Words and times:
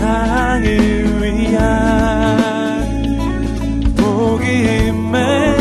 세상을 0.00 0.64
위한 1.22 2.80
복음의 3.98 5.60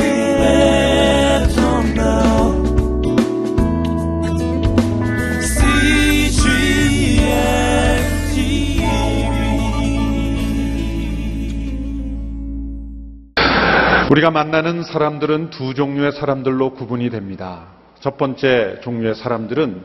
우리가 14.09 14.31
만나는 14.31 14.83
사람들은 14.83 15.49
두 15.49 15.73
종류의 15.73 16.13
사람들로 16.13 16.73
구분이 16.73 17.09
됩니다. 17.09 17.65
첫 17.99 18.17
번째 18.17 18.79
종류의 18.81 19.15
사람들은 19.15 19.83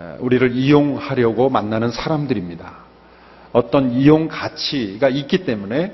에, 0.00 0.16
우리를 0.18 0.50
이용하려고 0.52 1.48
만나는 1.48 1.92
사람들입니다. 1.92 2.83
어떤 3.54 3.92
이용 3.92 4.26
가치가 4.26 5.08
있기 5.08 5.44
때문에 5.44 5.84
에, 5.84 5.92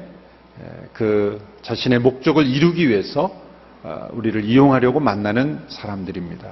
그 0.95 1.41
자신의 1.61 1.99
목적을 1.99 2.47
이루기 2.47 2.89
위해서 2.89 3.31
어, 3.83 4.09
우리를 4.13 4.45
이용하려고 4.45 4.99
만나는 4.99 5.61
사람들입니다. 5.69 6.49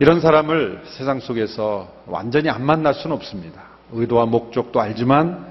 이런 0.00 0.20
사람을 0.20 0.82
세상 0.84 1.20
속에서 1.20 1.92
완전히 2.06 2.50
안 2.50 2.66
만날 2.66 2.92
수는 2.92 3.14
없습니다. 3.14 3.62
의도와 3.92 4.26
목적도 4.26 4.80
알지만 4.80 5.46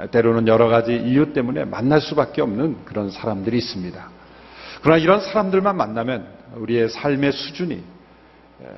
에, 0.00 0.06
때로는 0.06 0.48
여러 0.48 0.68
가지 0.68 0.96
이유 0.96 1.34
때문에 1.34 1.66
만날 1.66 2.00
수밖에 2.00 2.40
없는 2.40 2.86
그런 2.86 3.10
사람들이 3.10 3.58
있습니다. 3.58 4.08
그러나 4.80 4.98
이런 4.98 5.20
사람들만 5.20 5.76
만나면 5.76 6.26
우리의 6.54 6.88
삶의 6.88 7.32
수준이 7.32 7.74
에, 7.74 7.80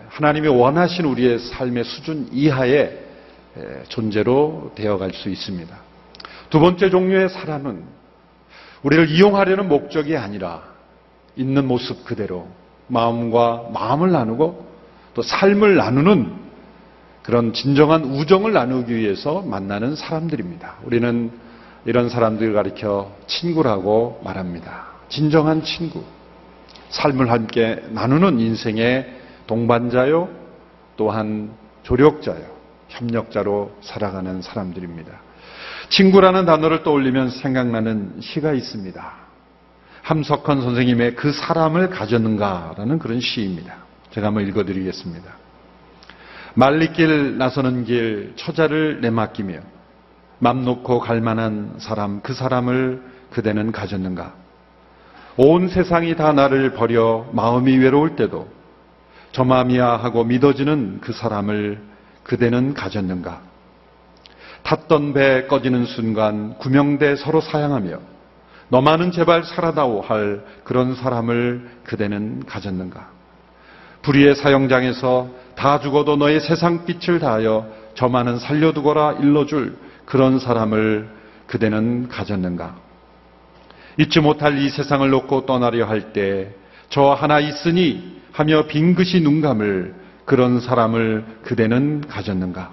하나님이 0.09 0.49
원하신 0.49 1.05
우리의 1.05 1.39
삶의 1.39 1.85
수준 1.85 2.29
이하의 2.33 2.75
에, 2.75 3.08
존재로 3.89 4.73
되어갈 4.75 5.13
수 5.13 5.29
있습니다. 5.29 5.77
두 6.51 6.61
번째 6.61 6.91
종류의 6.91 7.29
사람은 7.29 7.83
우리를 8.83 9.11
이용하려는 9.11 9.69
목적이 9.69 10.17
아니라 10.17 10.63
있는 11.37 11.67
모습 11.67 12.05
그대로 12.05 12.49
마음과 12.87 13.71
마음을 13.73 14.13
나누고 14.13 14.67
또 15.15 15.23
삶을 15.23 15.77
나누는 15.77 16.49
그런 17.23 17.53
진정한 17.53 18.05
우정을 18.05 18.53
나누기 18.53 18.95
위해서 18.97 19.43
만나는 19.43 19.97
사람들입니다. 19.97 20.77
우리는 20.85 21.31
이런 21.85 22.09
사람들을 22.09 22.55
가리켜 22.55 23.13
친구라고 23.27 24.21
말합니다. 24.25 24.87
진정한 25.09 25.63
친구. 25.63 26.03
삶을 26.91 27.31
함께 27.31 27.83
나누는 27.91 28.41
인생의 28.41 29.15
동반자요, 29.47 30.29
또한 30.97 31.51
조력자요, 31.83 32.58
협력자로 32.89 33.77
살아가는 33.81 34.43
사람들입니다. 34.43 35.13
친구라는 35.91 36.45
단어를 36.45 36.83
떠올리면 36.83 37.31
생각나는 37.31 38.21
시가 38.21 38.53
있습니다. 38.53 39.13
함석헌 40.03 40.63
선생님의 40.63 41.17
그 41.17 41.33
사람을 41.33 41.91
가졌는가라는 41.91 42.99
그런 42.99 43.21
시입니다. 43.21 43.77
제가 44.11 44.29
한번 44.29 44.47
읽어드리겠습니다. 44.49 45.33
말리길 46.55 47.39
나서는 47.39 47.85
길 47.85 48.33
처자를 48.37 49.01
내맡기며 49.01 49.61
맘 50.39 50.65
놓고 50.65 51.01
갈 51.01 51.21
만한 51.21 51.75
사람 51.79 52.21
그 52.23 52.33
사람을 52.33 53.03
그대는 53.31 53.73
가졌는가? 53.73 54.35
온 55.37 55.69
세상이 55.69 56.17
다 56.17 56.33
나를 56.33 56.73
버려 56.73 57.27
마음이 57.33 57.77
외로울 57.77 58.17
때도 58.17 58.49
저 59.33 59.45
마음이야 59.45 59.87
하고 59.87 60.25
믿어지는 60.25 60.99
그 61.01 61.13
사람을 61.13 61.88
그대는 62.29 62.75
가졌는가? 62.75 63.41
탔던 64.63 65.15
배 65.15 65.47
꺼지는 65.47 65.87
순간 65.87 66.57
구명대 66.59 67.17
서로 67.17 67.41
사양하며 67.41 67.99
너만은 68.69 69.13
제발 69.13 69.45
살아다오 69.45 70.03
할 70.03 70.45
그런 70.63 70.95
사람을 70.95 71.69
그대는 71.85 72.45
가졌는가? 72.47 73.09
불의의 74.03 74.37
사형장에서 74.37 75.29
다 75.57 75.81
죽어도 75.81 76.17
너의 76.17 76.41
세상 76.41 76.85
빛을 76.85 77.19
다하여 77.19 77.67
저만은 77.95 78.39
살려두거라 78.39 79.15
일러줄 79.21 79.77
그런 80.05 80.39
사람을 80.39 81.09
그대는 81.49 82.09
가졌는가? 82.09 82.77
잊지 83.99 84.21
못할 84.21 84.59
이 84.59 84.69
세상을 84.69 85.09
놓고 85.11 85.47
떠나려 85.47 85.87
할 85.87 86.13
때 86.13 86.55
저 86.91 87.13
하나 87.13 87.39
있으니 87.41 88.19
하며 88.33 88.67
빙긋이 88.67 89.21
눈 89.23 89.41
감을 89.41 89.95
그런 90.29 90.61
사람을 90.61 91.25
그대는 91.43 92.03
가졌는가? 92.07 92.71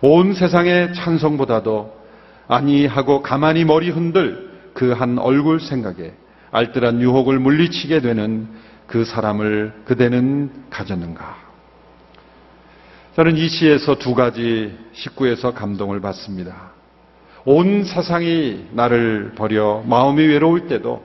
온 0.00 0.32
세상의 0.32 0.94
찬성보다도 0.94 1.94
아니 2.48 2.86
하고 2.86 3.20
가만히 3.22 3.66
머리 3.66 3.90
흔들 3.90 4.50
그 4.72 4.94
한 4.94 5.18
얼굴 5.18 5.60
생각에 5.60 6.14
알뜰한 6.52 7.02
유혹을 7.02 7.38
물리치게 7.38 8.00
되는 8.00 8.48
그 8.86 9.04
사람을 9.04 9.82
그대는 9.84 10.50
가졌는가? 10.70 11.36
저는 13.16 13.36
이 13.36 13.48
시에서 13.48 13.96
두 13.96 14.14
가지 14.14 14.74
식구에서 14.94 15.52
감동을 15.52 16.00
받습니다. 16.00 16.72
온 17.44 17.84
세상이 17.84 18.68
나를 18.72 19.34
버려 19.36 19.82
마음이 19.86 20.26
외로울 20.26 20.68
때도 20.68 21.04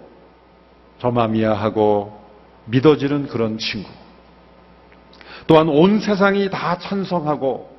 저 0.99 1.11
맘이야 1.11 1.53
하고 1.53 2.21
믿어지는 2.67 3.27
그런 3.27 3.57
친구. 3.57 4.00
또한 5.51 5.67
온 5.67 5.99
세상이 5.99 6.49
다 6.49 6.77
찬성하고 6.77 7.69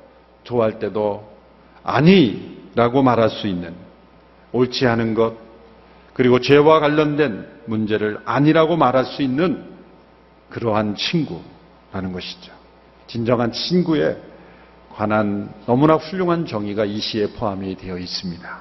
좋아할 0.43 0.77
때도 0.77 1.27
아니라고 1.81 3.01
말할 3.01 3.31
수 3.31 3.47
있는 3.47 3.73
옳지 4.51 4.85
않은 4.85 5.15
것 5.15 5.33
그리고 6.13 6.39
죄와 6.39 6.81
관련된 6.81 7.47
문제를 7.65 8.19
아니라고 8.25 8.77
말할 8.77 9.05
수 9.05 9.23
있는 9.23 9.65
그러한 10.51 10.95
친구라는 10.95 12.13
것이죠. 12.13 12.51
진정한 13.07 13.51
친구에 13.51 14.17
관한 14.91 15.51
너무나 15.65 15.95
훌륭한 15.95 16.45
정의가 16.45 16.85
이 16.85 16.99
시에 16.99 17.25
포함이 17.25 17.75
되어 17.77 17.97
있습니다. 17.97 18.57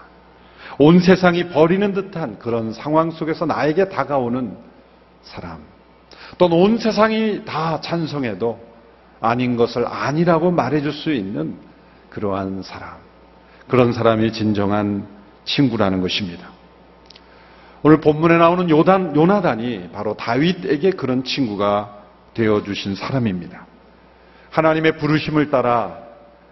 온 0.78 1.00
세상이 1.00 1.50
버리는 1.50 1.92
듯한 1.92 2.38
그런 2.38 2.72
상황 2.72 3.10
속에서 3.10 3.44
나에게 3.44 3.90
다가오는 3.90 4.56
사람. 5.22 5.58
또는 6.38 6.56
온 6.56 6.78
세상이 6.78 7.44
다 7.44 7.78
찬성해도 7.82 8.71
아닌 9.22 9.56
것을 9.56 9.86
아니라고 9.86 10.50
말해줄 10.50 10.92
수 10.92 11.12
있는 11.12 11.56
그러한 12.10 12.62
사람. 12.62 12.96
그런 13.68 13.92
사람이 13.92 14.32
진정한 14.32 15.06
친구라는 15.44 16.02
것입니다. 16.02 16.50
오늘 17.82 18.00
본문에 18.00 18.36
나오는 18.36 18.68
요단, 18.68 19.16
요나단이 19.16 19.90
바로 19.92 20.14
다윗에게 20.14 20.90
그런 20.90 21.24
친구가 21.24 22.02
되어주신 22.34 22.96
사람입니다. 22.96 23.66
하나님의 24.50 24.98
부르심을 24.98 25.50
따라 25.50 25.98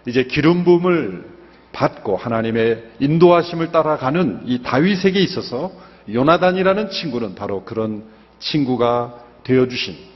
이제 0.07 0.23
기름 0.23 0.63
부음을 0.63 1.29
받고 1.73 2.17
하나님의 2.17 2.91
인도하심을 2.99 3.71
따라가는 3.71 4.43
이 4.45 4.61
다윗에게 4.63 5.19
있어서 5.21 5.71
요나단이라는 6.11 6.89
친구는 6.89 7.35
바로 7.35 7.63
그런 7.63 8.03
친구가 8.39 9.15
되어주신 9.43 10.10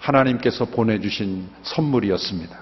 하나님께서 0.00 0.64
보내주신 0.66 1.48
선물이었습니다. 1.62 2.58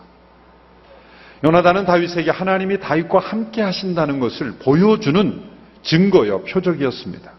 요나단은 1.45 1.87
다윗에게 1.87 2.31
하나님이 2.31 2.81
다윗과 2.81 3.21
함께 3.21 3.63
하신다는 3.63 4.19
것을 4.19 4.55
보여주는 4.59 5.43
증거요, 5.83 6.43
표적이었습니다. 6.43 7.33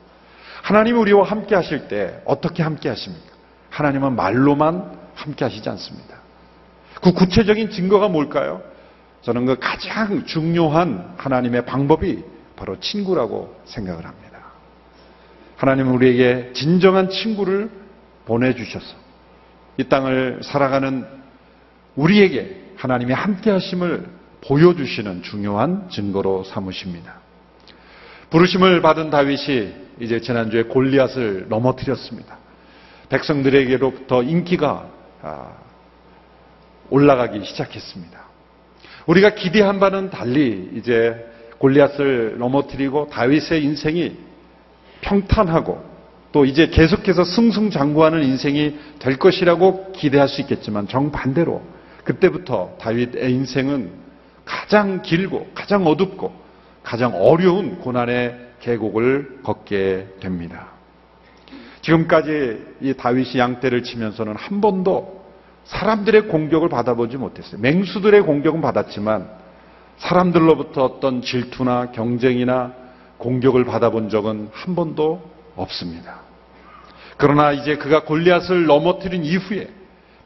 하나님이 0.64 0.98
우리와 0.98 1.26
함께 1.26 1.56
하실 1.56 1.88
때 1.88 2.22
어떻게 2.26 2.64
함께 2.64 2.90
하십니까? 2.90 3.28
하나님은 3.70 4.16
말로만 4.16 4.98
함께 5.16 5.44
하시지 5.44 5.68
않습니다. 5.70 6.16
그 7.02 7.12
구체적인 7.12 7.72
증거가 7.72 8.08
뭘까요? 8.08 8.62
저는 9.22 9.46
그 9.46 9.58
가장 9.60 10.26
중요한 10.26 11.14
하나님의 11.18 11.66
방법이 11.66 12.24
바로 12.56 12.80
친구라고 12.80 13.56
생각을 13.66 14.06
합니다. 14.06 14.40
하나님은 15.58 15.92
우리에게 15.92 16.52
진정한 16.54 17.10
친구를 17.10 17.70
보내주셔서 18.26 18.96
이 19.80 19.86
땅을 19.86 20.42
살아가는 20.44 21.06
우리에게 21.96 22.74
하나님의 22.76 23.16
함께 23.16 23.50
하심을 23.50 24.10
보여주시는 24.42 25.24
중요한 25.24 25.90
증거로 25.90 26.44
삼으십니다. 26.44 27.14
부르심을 28.30 28.82
받은 28.82 29.10
다윗이 29.10 29.74
이제 30.02 30.20
지난주에 30.20 30.64
골리앗을 30.64 31.46
넘어뜨렸습니다. 31.48 32.38
백성들에게로부터 33.08 34.24
인기가 34.24 34.90
아, 35.22 35.54
올라가기 36.90 37.46
시작했습니다. 37.46 38.20
우리가 39.06 39.36
기대한 39.36 39.80
바는 39.80 40.10
달리 40.10 40.72
이제 40.76 41.26
골리앗을 41.58 42.38
넘어뜨리고 42.38 43.08
다윗의 43.08 43.64
인생이 43.64 44.18
평탄하고 45.00 45.89
또 46.32 46.46
이제 46.46 46.68
계속해서 46.68 47.24
승승장구하는 47.24 48.24
인생이 48.24 48.78
될 49.00 49.18
것이라고 49.18 49.92
기대할 49.94 50.28
수 50.28 50.42
있겠지만 50.42 50.88
정반대로 50.88 51.62
그때부터 52.04 52.76
다윗의 52.80 53.32
인생은 53.32 53.92
가장 54.46 55.02
길고 55.02 55.48
가장 55.54 55.86
어둡고 55.86 56.32
가장 56.84 57.14
어려운 57.16 57.80
고난의 57.80 58.50
계곡을 58.62 59.40
걷게 59.44 60.08
됩니다. 60.20 60.68
지금까지 61.82 62.76
이 62.82 62.94
다윗이 62.94 63.38
양떼를 63.38 63.84
치면서는 63.84 64.36
한 64.36 64.62
번도 64.62 65.20
사람들의 65.66 66.28
공격을 66.28 66.70
받아보지 66.70 67.18
못했어요. 67.18 67.62
맹수들의 67.62 68.22
공격은 68.22 68.62
받았지만 68.62 69.30
사람들로부터 69.98 70.84
어떤 70.84 71.22
질투나 71.22 71.92
경쟁이나 71.92 72.74
공격을 73.18 73.66
받아본 73.66 74.10
적은 74.10 74.50
한 74.52 74.76
번도 74.76 75.22
없습니다. 75.62 76.22
그러나 77.18 77.52
이제 77.52 77.76
그가 77.76 78.04
골리앗을 78.04 78.66
넘어뜨린 78.66 79.26
이후에 79.26 79.68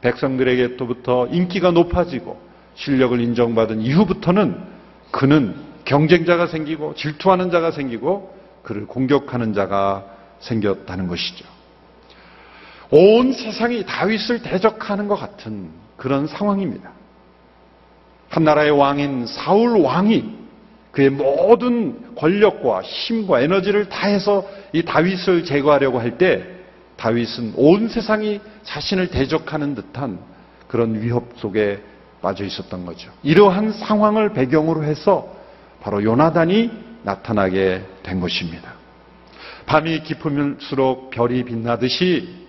백성들에게부터 0.00 1.28
인기가 1.28 1.70
높아지고 1.70 2.40
실력을 2.74 3.18
인정받은 3.20 3.80
이후부터는 3.80 4.62
그는 5.10 5.56
경쟁자가 5.84 6.46
생기고 6.46 6.94
질투하는 6.94 7.50
자가 7.50 7.70
생기고 7.70 8.34
그를 8.62 8.86
공격하는 8.86 9.54
자가 9.54 10.04
생겼다는 10.40 11.08
것이죠. 11.08 11.44
온 12.90 13.32
세상이 13.32 13.84
다윗을 13.86 14.42
대적하는 14.42 15.08
것 15.08 15.16
같은 15.16 15.70
그런 15.96 16.26
상황입니다. 16.26 16.90
한 18.28 18.44
나라의 18.44 18.70
왕인 18.70 19.26
사울 19.26 19.78
왕이 19.78 20.43
그의 20.94 21.10
모든 21.10 22.14
권력과 22.14 22.82
힘과 22.82 23.40
에너지를 23.40 23.88
다해서 23.88 24.48
이 24.72 24.82
다윗을 24.82 25.44
제거하려고 25.44 25.98
할 25.98 26.16
때 26.18 26.54
다윗은 26.96 27.54
온 27.56 27.88
세상이 27.88 28.40
자신을 28.62 29.08
대적하는 29.08 29.74
듯한 29.74 30.20
그런 30.68 31.00
위협 31.00 31.32
속에 31.36 31.80
빠져 32.22 32.44
있었던 32.44 32.86
거죠. 32.86 33.10
이러한 33.22 33.72
상황을 33.72 34.32
배경으로 34.32 34.84
해서 34.84 35.34
바로 35.82 36.02
요나단이 36.02 36.70
나타나게 37.02 37.82
된 38.02 38.20
것입니다. 38.20 38.74
밤이 39.66 40.02
깊을수록 40.04 41.10
별이 41.10 41.44
빛나듯이 41.44 42.46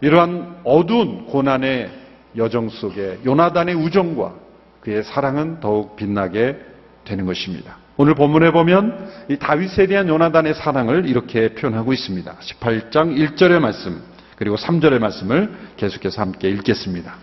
이러한 0.00 0.60
어두운 0.64 1.26
고난의 1.26 1.90
여정 2.36 2.68
속에 2.68 3.18
요나단의 3.26 3.74
우정과 3.74 4.34
그의 4.80 5.02
사랑은 5.02 5.60
더욱 5.60 5.96
빛나게 5.96 6.56
되는 7.04 7.26
것입니다. 7.26 7.76
오늘 8.00 8.14
본문에 8.14 8.52
보면 8.52 9.10
이 9.28 9.36
다윗에 9.38 9.86
대한 9.88 10.06
요나단의 10.08 10.54
사랑을 10.54 11.08
이렇게 11.08 11.48
표현하고 11.48 11.92
있습니다. 11.92 12.32
18장 12.40 12.92
1절의 13.34 13.58
말씀 13.58 14.00
그리고 14.36 14.54
3절의 14.54 15.00
말씀을 15.00 15.50
계속해서 15.76 16.22
함께 16.22 16.48
읽겠습니다. 16.48 17.16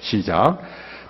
시작. 0.00 0.58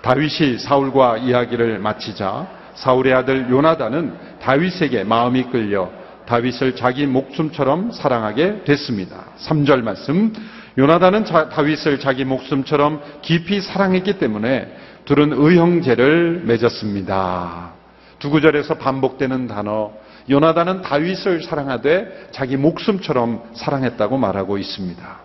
다윗이 0.03 0.59
사울과 0.59 1.17
이야기를 1.17 1.79
마치자 1.79 2.47
사울의 2.75 3.13
아들 3.13 3.49
요나단은 3.49 4.13
다윗에게 4.41 5.03
마음이 5.03 5.43
끌려 5.51 5.91
다윗을 6.25 6.77
자기 6.77 7.05
목숨처럼 7.05 7.91
사랑하게 7.91 8.63
됐습니다. 8.63 9.25
3절 9.39 9.81
말씀. 9.81 10.31
요나단은 10.77 11.25
자- 11.25 11.49
다윗을 11.49 11.99
자기 11.99 12.23
목숨처럼 12.23 13.01
깊이 13.21 13.59
사랑했기 13.59 14.17
때문에 14.17 14.73
둘은 15.03 15.33
의형제를 15.33 16.43
맺었습니다. 16.45 17.78
두 18.19 18.29
구절에서 18.29 18.75
반복되는 18.75 19.47
단어. 19.47 19.91
요나단은 20.29 20.81
다윗을 20.81 21.41
사랑하되 21.41 22.29
자기 22.31 22.57
목숨처럼 22.57 23.51
사랑했다고 23.53 24.17
말하고 24.17 24.57
있습니다. 24.57 25.19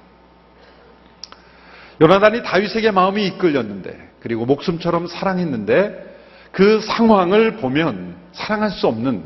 요나단이 2.00 2.43
다윗에게 2.43 2.91
마음이 2.91 3.26
이끌렸는데 3.26 4.12
그리고 4.20 4.46
목숨처럼 4.46 5.06
사랑했는데 5.06 6.14
그 6.52 6.81
상황을 6.81 7.56
보면 7.56 8.17
사랑할 8.32 8.70
수 8.70 8.87
없는 8.87 9.25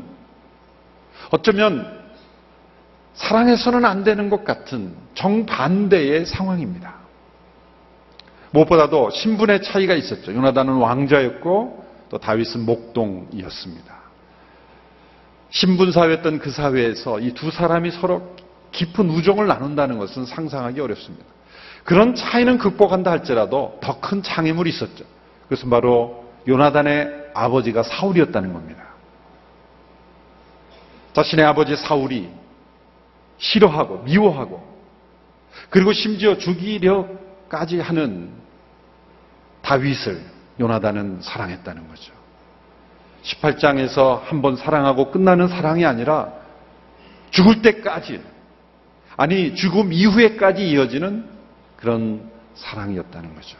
어쩌면 1.31 1.99
사랑해서는 3.13 3.85
안 3.85 4.03
되는 4.03 4.29
것 4.29 4.43
같은 4.43 4.93
정반대의 5.13 6.25
상황입니다. 6.25 6.95
무엇보다도 8.51 9.11
신분의 9.11 9.61
차이가 9.61 9.93
있었죠. 9.93 10.33
요나단은 10.33 10.73
왕자였고 10.73 11.88
또 12.09 12.17
다윗은 12.17 12.65
목동이었습니다. 12.65 13.99
신분 15.51 15.91
사회였던 15.91 16.39
그 16.39 16.51
사회에서 16.51 17.19
이 17.19 17.33
두 17.33 17.51
사람이 17.51 17.91
서로 17.91 18.35
깊은 18.71 19.09
우정을 19.09 19.47
나눈다는 19.47 19.97
것은 19.97 20.25
상상하기 20.25 20.79
어렵습니다. 20.79 21.25
그런 21.83 22.13
차이는 22.13 22.57
극복한다 22.59 23.09
할지라도 23.09 23.79
더 23.81 23.99
큰 23.99 24.21
장애물이 24.21 24.69
있었죠. 24.69 25.05
그것은 25.43 25.69
바로 25.69 26.25
요나단의 26.47 27.31
아버지가 27.33 27.83
사울이었다는 27.83 28.53
겁니다. 28.53 28.83
자신의 31.13 31.45
아버지 31.45 31.75
사울이 31.75 32.29
싫어하고 33.39 34.03
미워하고 34.03 34.67
그리고 35.69 35.91
심지어 35.93 36.37
죽이려까지 36.37 37.79
하는 37.79 38.31
다윗을 39.61 40.21
요나단은 40.59 41.19
사랑했다는 41.21 41.87
거죠. 41.87 42.13
18장에서 43.23 44.21
한 44.23 44.41
번 44.41 44.55
사랑하고 44.55 45.11
끝나는 45.11 45.47
사랑이 45.47 45.85
아니라 45.85 46.31
죽을 47.31 47.61
때까지 47.61 48.21
아니 49.17 49.53
죽음 49.55 49.91
이후에까지 49.93 50.67
이어지는 50.69 51.25
그런 51.77 52.29
사랑이었다는 52.55 53.35
거죠. 53.35 53.57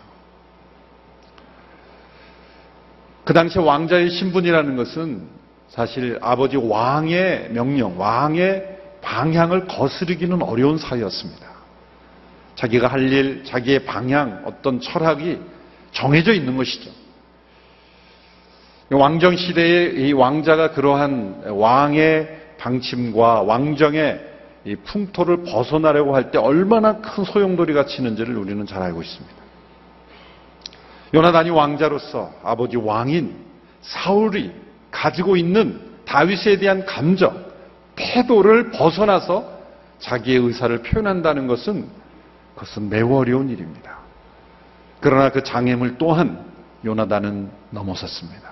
그 3.25 3.33
당시 3.33 3.59
왕자의 3.59 4.09
신분이라는 4.09 4.75
것은 4.75 5.27
사실 5.67 6.17
아버지 6.21 6.57
왕의 6.57 7.49
명령, 7.51 7.99
왕의 7.99 8.77
방향을 9.01 9.67
거스르기는 9.67 10.41
어려운 10.41 10.77
사회였습니다. 10.77 11.47
자기가 12.55 12.87
할 12.87 13.11
일, 13.11 13.43
자기의 13.43 13.85
방향, 13.85 14.41
어떤 14.45 14.81
철학이 14.81 15.39
정해져 15.91 16.33
있는 16.33 16.57
것이죠. 16.57 16.91
왕정 18.91 19.35
시대에 19.35 19.91
이 19.91 20.13
왕자가 20.13 20.71
그러한 20.71 21.43
왕의 21.49 22.37
방침과 22.57 23.43
왕정의 23.43 24.27
이 24.65 24.75
풍토를 24.75 25.43
벗어나려고 25.43 26.15
할 26.15 26.31
때 26.31 26.37
얼마나 26.37 26.97
큰 26.97 27.23
소용돌이가 27.23 27.85
치는지를 27.85 28.35
우리는 28.35 28.65
잘 28.65 28.81
알고 28.81 29.01
있습니다. 29.01 29.35
요나단이 31.13 31.49
왕자로서 31.49 32.33
아버지 32.43 32.77
왕인 32.77 33.35
사울이 33.81 34.51
가지고 34.91 35.37
있는 35.37 35.79
다윗에 36.05 36.57
대한 36.57 36.85
감정, 36.85 37.45
태도를 37.95 38.71
벗어나서 38.71 39.59
자기의 39.99 40.39
의사를 40.39 40.81
표현한다는 40.81 41.47
것은 41.47 41.87
그것은 42.55 42.89
매우 42.89 43.15
어려운 43.15 43.49
일입니다. 43.49 43.98
그러나 44.99 45.29
그 45.29 45.43
장애물 45.43 45.97
또한 45.97 46.45
요나단은 46.83 47.49
넘어섰습니다. 47.71 48.49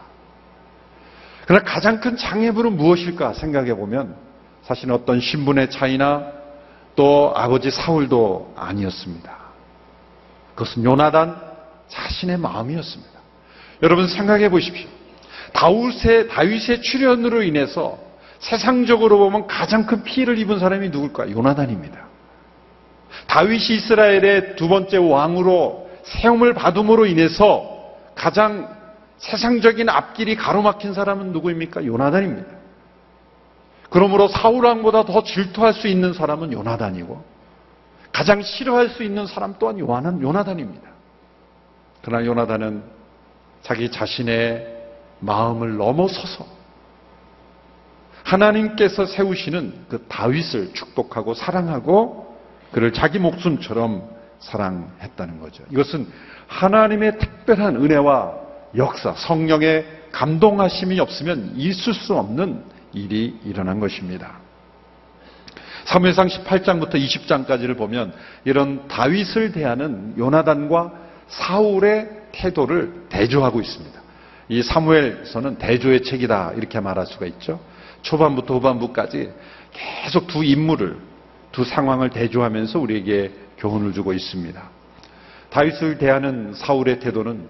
그러나 1.46 1.64
가장 1.64 2.00
큰 2.00 2.18
장애물은 2.18 2.76
무엇일까 2.76 3.34
생각해 3.34 3.74
보면 3.76 4.16
사실 4.64 4.92
어떤 4.92 5.20
신분의 5.22 5.70
차이나 5.70 6.26
또 6.96 7.32
아버지 7.36 7.72
사울도 7.72 8.54
아니었습니다. 8.58 9.38
그것은 10.56 10.84
요나단 10.84 11.40
자신의 11.88 12.38
마음이었습니다. 12.38 13.18
여러분 13.84 14.08
생각해 14.08 14.50
보십시오. 14.50 14.90
다윗의, 15.54 16.28
다윗의 16.28 16.82
출현으로 16.82 17.44
인해서 17.44 17.98
세상적으로 18.40 19.18
보면 19.20 19.48
가장 19.48 19.86
큰 19.86 20.04
피해를 20.04 20.38
입은 20.38 20.60
사람이 20.60 20.90
누굴까? 20.90 21.32
요나단입니다. 21.32 22.08
다윗이 23.28 23.78
이스라엘의 23.78 24.56
두 24.56 24.68
번째 24.68 24.98
왕으로 24.98 25.87
세움을 26.08 26.54
받음으로 26.54 27.06
인해서 27.06 27.96
가장 28.16 28.76
세상적인 29.18 29.90
앞길이 29.90 30.36
가로막힌 30.36 30.94
사람은 30.94 31.32
누구입니까? 31.32 31.86
요나단입니다. 31.86 32.50
그러므로 33.90 34.28
사울왕보다 34.28 35.06
더 35.06 35.24
질투할 35.24 35.74
수 35.74 35.88
있는 35.88 36.14
사람은 36.14 36.52
요나단이고 36.54 37.24
가장 38.12 38.42
싫어할 38.42 38.90
수 38.90 39.04
있는 39.04 39.28
사람 39.28 39.56
또한 39.60 39.80
요나단입니다. 39.80 40.90
그러나 42.02 42.26
요나단은 42.26 42.84
자기 43.62 43.92
자신의 43.92 44.76
마음을 45.20 45.78
넘어서서 45.78 46.46
하나님께서 48.24 49.06
세우시는 49.06 49.86
그 49.90 50.06
다윗을 50.08 50.74
축복하고 50.74 51.34
사랑하고 51.34 52.38
그를 52.72 52.92
자기 52.94 53.20
목숨처럼 53.20 54.17
사랑했다는 54.40 55.40
거죠. 55.40 55.64
이것은 55.72 56.08
하나님의 56.48 57.18
특별한 57.20 57.76
은혜와 57.78 58.34
역사, 58.76 59.14
성령의 59.14 59.86
감동하심이 60.12 61.00
없으면 61.00 61.54
있을 61.56 61.94
수 61.94 62.16
없는 62.16 62.64
일이 62.94 63.40
일어난 63.44 63.80
것입니다. 63.80 64.40
사무엘상 65.86 66.28
18장부터 66.28 66.96
20장까지를 66.96 67.78
보면 67.78 68.14
이런 68.44 68.88
다윗을 68.88 69.54
대하는 69.54 70.16
요나단과 70.18 70.92
사울의 71.28 72.10
태도를 72.34 73.06
대조하고 73.10 73.62
있습니다. 73.62 73.98
이 74.50 74.62
사무엘서는 74.62 75.58
대조의 75.58 76.04
책이다 76.04 76.54
이렇게 76.58 76.80
말할 76.80 77.06
수가 77.06 77.26
있죠. 77.26 77.60
초반부터 78.02 78.56
후반부까지 78.56 79.32
계속 79.72 80.28
두 80.28 80.44
인물을, 80.44 80.98
두 81.58 81.64
상황을 81.64 82.12
대조하면서 82.12 82.78
우리에게 82.78 83.32
교훈을 83.58 83.92
주고 83.92 84.14
있습니다. 84.14 84.62
다윗을 85.50 85.98
대하는 85.98 86.54
사울의 86.54 87.00
태도는 87.00 87.48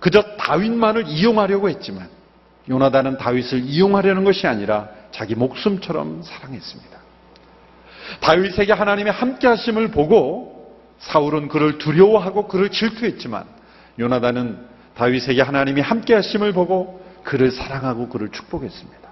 그저 0.00 0.20
다윗만을 0.36 1.08
이용하려고 1.08 1.70
했지만 1.70 2.10
요나단은 2.68 3.16
다윗을 3.16 3.60
이용하려는 3.60 4.22
것이 4.24 4.46
아니라 4.46 4.90
자기 5.12 5.34
목숨처럼 5.34 6.22
사랑했습니다. 6.22 6.98
다윗에게 8.20 8.74
하나님의 8.74 9.14
함께 9.14 9.46
하심을 9.46 9.88
보고 9.88 10.78
사울은 10.98 11.48
그를 11.48 11.78
두려워하고 11.78 12.48
그를 12.48 12.68
질투했지만 12.68 13.46
요나단은 13.98 14.58
다윗에게 14.94 15.40
하나님이 15.40 15.80
함께 15.80 16.12
하심을 16.12 16.52
보고 16.52 17.02
그를 17.22 17.50
사랑하고 17.50 18.10
그를 18.10 18.28
축복했습니다. 18.28 19.08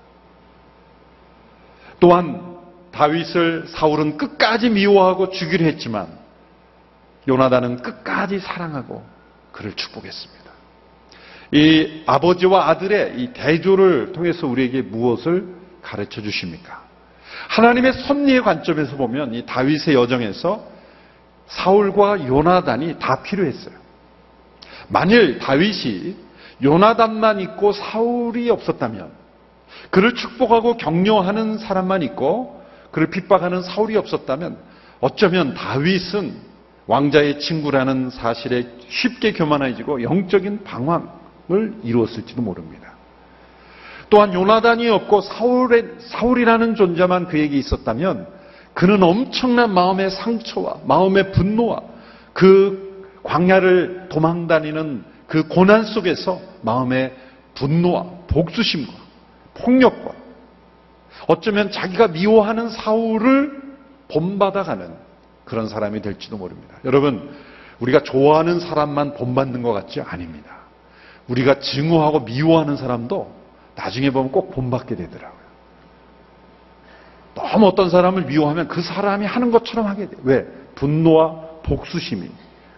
또한 2.01 2.58
다윗을 2.93 3.67
사울은 3.69 4.17
끝까지 4.17 4.71
미워하고 4.71 5.31
죽이려 5.31 5.67
했지만 5.67 6.09
요나단은 7.29 7.83
끝까지 7.83 8.39
사랑하고 8.39 9.05
그를 9.53 9.75
축복했습니다. 9.75 10.49
이 11.53 12.03
아버지와 12.07 12.69
아들의 12.69 13.15
이 13.17 13.33
대조를 13.33 14.13
통해서 14.13 14.47
우리에게 14.47 14.83
무엇을 14.83 15.47
가르쳐 15.83 16.21
주십니까? 16.21 16.83
하나님의 17.49 17.93
섭리의 17.93 18.43
관점에서 18.43 18.97
보면 18.97 19.35
이 19.35 19.47
다윗의 19.47 19.95
여정에서 19.95 20.65
사울과 21.47 22.27
요나단이 22.27 22.99
다 22.99 23.23
필요했어요. 23.23 23.75
만일 24.89 25.39
다윗이 25.39 26.17
요나단만 26.63 27.41
있고 27.41 27.73
사울이 27.73 28.51
없었다면 28.51 29.11
그를 29.91 30.15
축복하고 30.15 30.77
격려하는 30.77 31.59
사람만 31.59 32.03
있고 32.03 32.58
그를 32.99 33.11
핍박하는 33.11 33.63
사울이 33.63 33.97
없었다면 33.97 34.59
어쩌면 35.01 35.55
다윗은 35.55 36.35
왕자의 36.89 37.39
친구라는 37.39 38.11
사실에 38.11 38.67
쉽게 38.89 39.35
교만해지고 39.35 40.03
영적인 40.03 40.65
방황을 40.65 41.75
이루었을지도 41.85 42.43
모릅니다. 42.43 42.95
또한 44.11 44.35
요나단이 44.35 44.89
없고 44.89 45.21
사울의, 45.21 45.85
사울이라는 45.99 46.75
존재만 46.75 47.29
그에게 47.29 47.57
있었다면 47.59 48.27
그는 48.75 49.03
엄청난 49.05 49.73
마음의 49.73 50.11
상처와 50.11 50.79
마음의 50.87 51.33
분노와 51.33 51.81
그 52.33 53.07
광야를 53.23 54.07
도망다니는 54.09 55.05
그 55.29 55.47
고난 55.47 55.85
속에서 55.85 56.41
마음의 56.63 57.15
분노와 57.55 58.07
복수심과 58.27 58.93
폭력과 59.55 60.18
어쩌면 61.27 61.71
자기가 61.71 62.09
미워하는 62.09 62.69
사울을 62.69 63.63
본받아가는 64.09 64.95
그런 65.45 65.69
사람이 65.69 66.03
될지도 66.03 66.37
모릅니다. 66.37 66.77
여러분, 66.85 67.35
우리가 67.81 68.01
좋아하는 68.03 68.61
사람만 68.61 69.15
본받는 69.15 69.63
것 69.63 69.73
같지 69.73 70.01
아닙니다. 70.01 70.59
우리가 71.29 71.61
증오하고 71.61 72.21
미워하는 72.21 72.77
사람도 72.77 73.33
나중에 73.75 74.11
보면 74.11 74.33
꼭 74.33 74.51
본받게 74.53 74.97
되더라고요. 74.97 75.39
너무 77.35 77.67
어떤 77.67 77.89
사람을 77.89 78.25
미워하면 78.25 78.69
그 78.69 78.83
사람이 78.83 79.25
하는 79.25 79.51
것처럼 79.53 79.87
하게 79.87 80.09
돼요. 80.09 80.21
왜? 80.25 80.47
분노와 80.75 81.61
복수심이 81.63 82.29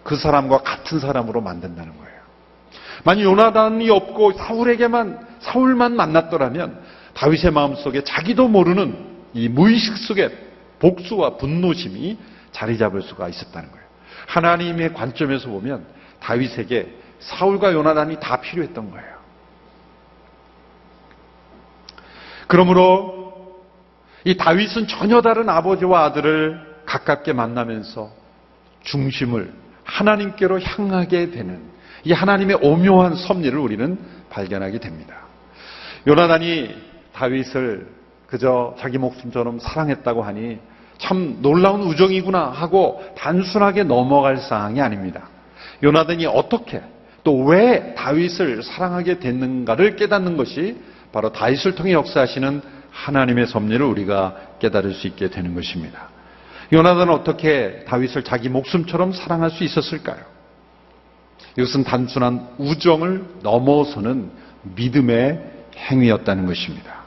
그 0.02 0.16
사람과 0.16 0.58
같은 0.58 0.98
사람으로 0.98 1.40
만든다는 1.40 1.96
거예요. 1.96 2.10
만약 3.04 3.22
요나단이 3.22 3.88
없고 3.88 4.32
사울에게만 4.32 5.26
사울만 5.40 5.96
만났더라면 5.96 6.80
다윗의 7.14 7.50
마음속에 7.52 8.04
자기도 8.04 8.48
모르는 8.48 8.96
이 9.34 9.48
무의식 9.48 9.96
속에 9.96 10.30
복수와 10.78 11.36
분노심이 11.36 12.18
자리 12.52 12.78
잡을 12.78 13.02
수가 13.02 13.28
있었다는 13.28 13.70
거예요. 13.70 13.86
하나님의 14.26 14.94
관점에서 14.94 15.48
보면 15.48 15.84
다윗에게 16.20 16.94
사울과 17.20 17.72
요나단이 17.72 18.18
다 18.20 18.40
필요했던 18.40 18.90
거예요. 18.90 19.20
그러므로 22.46 23.20
이 24.24 24.36
다윗은 24.36 24.88
전혀 24.88 25.20
다른 25.20 25.48
아버지와 25.48 26.04
아들을 26.06 26.82
가깝게 26.84 27.32
만나면서 27.32 28.10
중심을 28.82 29.52
하나님께로 29.84 30.60
향하게 30.60 31.30
되는 31.30 31.62
이 32.04 32.12
하나님의 32.12 32.58
오묘한 32.62 33.14
섭리를 33.14 33.56
우리는 33.58 33.98
발견하게 34.30 34.78
됩니다. 34.78 35.16
요나단이 36.06 36.89
다윗을 37.12 37.86
그저 38.26 38.74
자기 38.78 38.98
목숨처럼 38.98 39.58
사랑했다고 39.58 40.22
하니 40.22 40.58
참 40.98 41.38
놀라운 41.40 41.82
우정이구나 41.82 42.50
하고 42.50 43.02
단순하게 43.16 43.84
넘어갈 43.84 44.36
사항이 44.36 44.80
아닙니다. 44.80 45.28
요나단이 45.82 46.26
어떻게 46.26 46.82
또 47.24 47.44
왜 47.44 47.94
다윗을 47.94 48.62
사랑하게 48.62 49.18
됐는가를 49.18 49.96
깨닫는 49.96 50.36
것이 50.36 50.76
바로 51.12 51.32
다윗을 51.32 51.74
통해 51.74 51.92
역사하시는 51.92 52.62
하나님의 52.90 53.46
섭리를 53.46 53.84
우리가 53.84 54.36
깨달을 54.58 54.94
수 54.94 55.06
있게 55.06 55.30
되는 55.30 55.54
것입니다. 55.54 56.08
요나단은 56.72 57.12
어떻게 57.12 57.84
다윗을 57.86 58.24
자기 58.24 58.48
목숨처럼 58.48 59.12
사랑할 59.12 59.50
수 59.50 59.64
있었을까요? 59.64 60.18
이것은 61.58 61.84
단순한 61.84 62.48
우정을 62.58 63.24
넘어서는 63.42 64.30
믿음의 64.76 65.40
행위였다는 65.76 66.46
것입니다. 66.46 66.99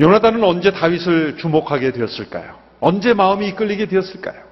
요나단은 0.00 0.44
언제 0.44 0.72
다윗을 0.72 1.36
주목하게 1.38 1.92
되었을까요? 1.92 2.56
언제 2.80 3.14
마음이 3.14 3.48
이끌리게 3.48 3.86
되었을까요? 3.86 4.46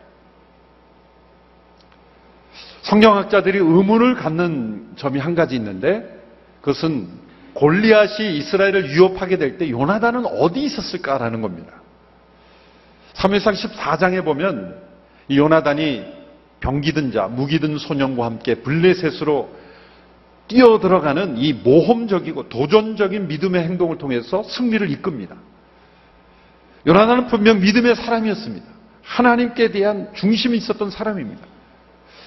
성경학자들이 2.82 3.58
의문을 3.58 4.14
갖는 4.14 4.92
점이 4.96 5.18
한 5.18 5.34
가지 5.34 5.56
있는데 5.56 6.04
그것은 6.60 7.08
골리앗이 7.54 8.36
이스라엘을 8.38 8.90
위협하게 8.90 9.38
될 9.38 9.58
때 9.58 9.70
요나단은 9.70 10.26
어디 10.26 10.62
있었을까라는 10.64 11.40
겁니다. 11.40 11.72
3일상 13.14 13.54
14장에 13.54 14.24
보면 14.24 14.76
이 15.28 15.38
요나단이 15.38 16.04
병기든 16.60 17.12
자, 17.12 17.28
무기든 17.28 17.78
소년과 17.78 18.24
함께 18.24 18.56
블레셋으로 18.56 19.48
뛰어 20.46 20.78
들어가는 20.78 21.38
이 21.38 21.52
모험적이고 21.52 22.48
도전적인 22.48 23.28
믿음의 23.28 23.62
행동을 23.62 23.98
통해서 23.98 24.42
승리를 24.42 24.90
이끕니다. 24.90 25.36
요나단은 26.86 27.28
분명 27.28 27.60
믿음의 27.60 27.96
사람이었습니다. 27.96 28.66
하나님께 29.02 29.70
대한 29.70 30.10
중심이 30.14 30.56
있었던 30.58 30.90
사람입니다. 30.90 31.42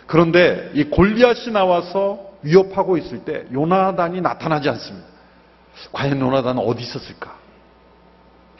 그런데 0.07 0.71
이 0.74 0.86
골리앗이 0.86 1.51
나와서 1.51 2.19
위협하고 2.41 2.97
있을 2.97 3.19
때 3.19 3.45
요나단이 3.51 4.21
나타나지 4.21 4.69
않습니다. 4.69 5.07
과연 5.91 6.19
요나단은 6.19 6.62
어디 6.63 6.83
있었을까? 6.83 7.36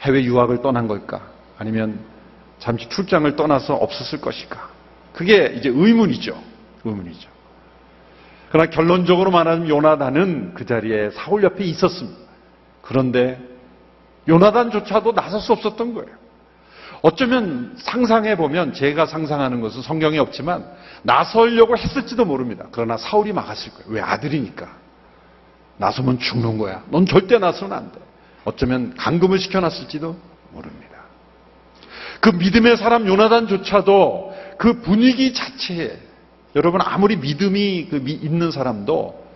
해외 0.02 0.22
유학을 0.22 0.62
떠난 0.62 0.86
걸까? 0.86 1.22
아니면 1.58 1.98
잠시 2.58 2.88
출장을 2.88 3.34
떠나서 3.34 3.74
없었을 3.74 4.20
것일까? 4.20 4.70
그게 5.12 5.54
이제 5.56 5.68
의문이죠. 5.68 6.40
의문이죠. 6.84 7.37
그러나 8.50 8.70
결론적으로 8.70 9.30
말하면 9.30 9.68
요나단은 9.68 10.54
그 10.54 10.64
자리에 10.64 11.10
사울 11.10 11.42
옆에 11.42 11.64
있었습니다. 11.64 12.18
그런데 12.82 13.38
요나단조차도 14.26 15.12
나설 15.12 15.40
수 15.40 15.52
없었던 15.52 15.94
거예요. 15.94 16.10
어쩌면 17.02 17.76
상상해 17.78 18.36
보면 18.36 18.72
제가 18.72 19.06
상상하는 19.06 19.60
것은 19.60 19.82
성경에 19.82 20.18
없지만 20.18 20.66
나설려고 21.02 21.76
했을지도 21.76 22.24
모릅니다. 22.24 22.66
그러나 22.72 22.96
사울이 22.96 23.32
막았을 23.32 23.72
거예요. 23.74 23.92
왜 23.92 24.00
아들이니까. 24.00 24.68
나서면 25.76 26.18
죽는 26.18 26.58
거야. 26.58 26.82
넌 26.90 27.06
절대 27.06 27.38
나서면 27.38 27.78
안 27.78 27.92
돼. 27.92 28.00
어쩌면 28.44 28.94
감금을 28.96 29.38
시켜놨을지도 29.38 30.16
모릅니다. 30.50 30.88
그 32.20 32.30
믿음의 32.30 32.76
사람 32.78 33.06
요나단조차도 33.06 34.34
그 34.58 34.80
분위기 34.80 35.32
자체에 35.32 36.07
여러분 36.58 36.80
아무리 36.82 37.16
믿음이 37.16 37.86
그 37.88 37.96
미- 37.96 38.12
있는 38.12 38.50
사람도 38.50 39.26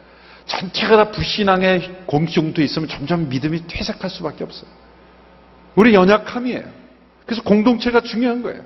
전체가 0.46 0.96
다 0.96 1.10
불신앙의 1.12 2.02
공중도 2.06 2.62
있으면 2.62 2.88
점점 2.88 3.28
믿음이 3.28 3.68
퇴색할 3.68 4.10
수밖에 4.10 4.42
없어요. 4.42 4.68
우리 5.76 5.94
연약함이에요. 5.94 6.64
그래서 7.24 7.42
공동체가 7.42 8.00
중요한 8.00 8.42
거예요. 8.42 8.62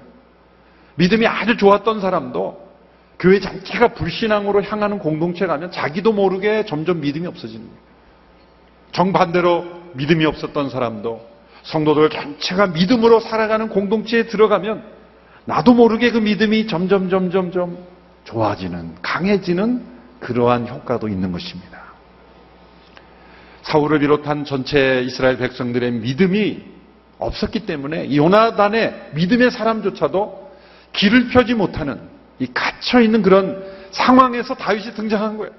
믿음이 0.95 1.27
아주 1.27 1.59
좋았던 1.59 2.01
사람도 2.01 2.67
교회 3.19 3.41
전체가 3.41 3.89
불신앙으로 3.89 4.63
향하는 4.63 4.99
공동체 4.99 5.47
가면 5.47 5.71
자기도 5.71 6.15
모르게 6.15 6.65
점점 6.65 7.01
믿음이 7.01 7.27
없어지는 7.27 7.67
거예요. 7.67 7.81
정반대로 8.93 9.65
믿음이 9.93 10.25
없었던 10.25 10.71
사람도 10.71 11.29
성도들 11.65 12.09
전체가 12.09 12.69
믿음으로 12.69 13.21
살아가는 13.21 13.69
공동체에 13.69 14.27
들어가면 14.27 14.83
나도 15.45 15.75
모르게 15.75 16.11
그 16.11 16.19
믿음이 16.19 16.67
점점 16.67 17.11
점점 17.11 17.53
점 17.53 17.77
좋아지는 18.27 18.97
강해지는 19.03 19.83
그러한 20.21 20.69
효과도 20.69 21.09
있는 21.09 21.33
것입니다. 21.33 21.87
사울을 23.63 23.99
비롯한 24.01 24.45
전체 24.45 25.03
이스라엘 25.03 25.39
백성들의 25.39 25.93
믿음이 25.93 26.63
없었기 27.19 27.67
때문에 27.67 28.05
이 28.05 28.19
요나단의 28.19 29.11
믿음의 29.15 29.51
사람조차도 29.51 30.53
길을 30.93 31.29
펴지 31.29 31.55
못하는 31.55 32.01
이 32.39 32.47
갇혀 32.53 33.01
있는 33.01 33.23
그런 33.23 33.65
상황에서 33.91 34.55
다윗이 34.55 34.95
등장한 34.95 35.39
거예요. 35.39 35.53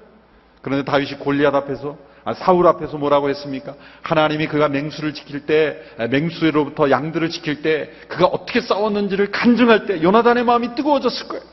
그런데 0.62 0.84
다윗이 0.84 1.18
골리앗 1.18 1.54
앞에서 1.54 1.96
아, 2.24 2.34
사울 2.34 2.66
앞에서 2.66 2.98
뭐라고 2.98 3.30
했습니까? 3.30 3.74
하나님이 4.02 4.48
그가 4.48 4.68
맹수를 4.68 5.14
지킬 5.14 5.46
때 5.46 5.80
맹수로부터 6.10 6.90
양들을 6.90 7.30
지킬 7.30 7.62
때 7.62 7.90
그가 8.08 8.26
어떻게 8.26 8.60
싸웠는지를 8.60 9.30
간증할 9.30 9.86
때 9.86 10.02
요나단의 10.02 10.44
마음이 10.44 10.74
뜨거워졌을 10.74 11.28
거예요. 11.28 11.44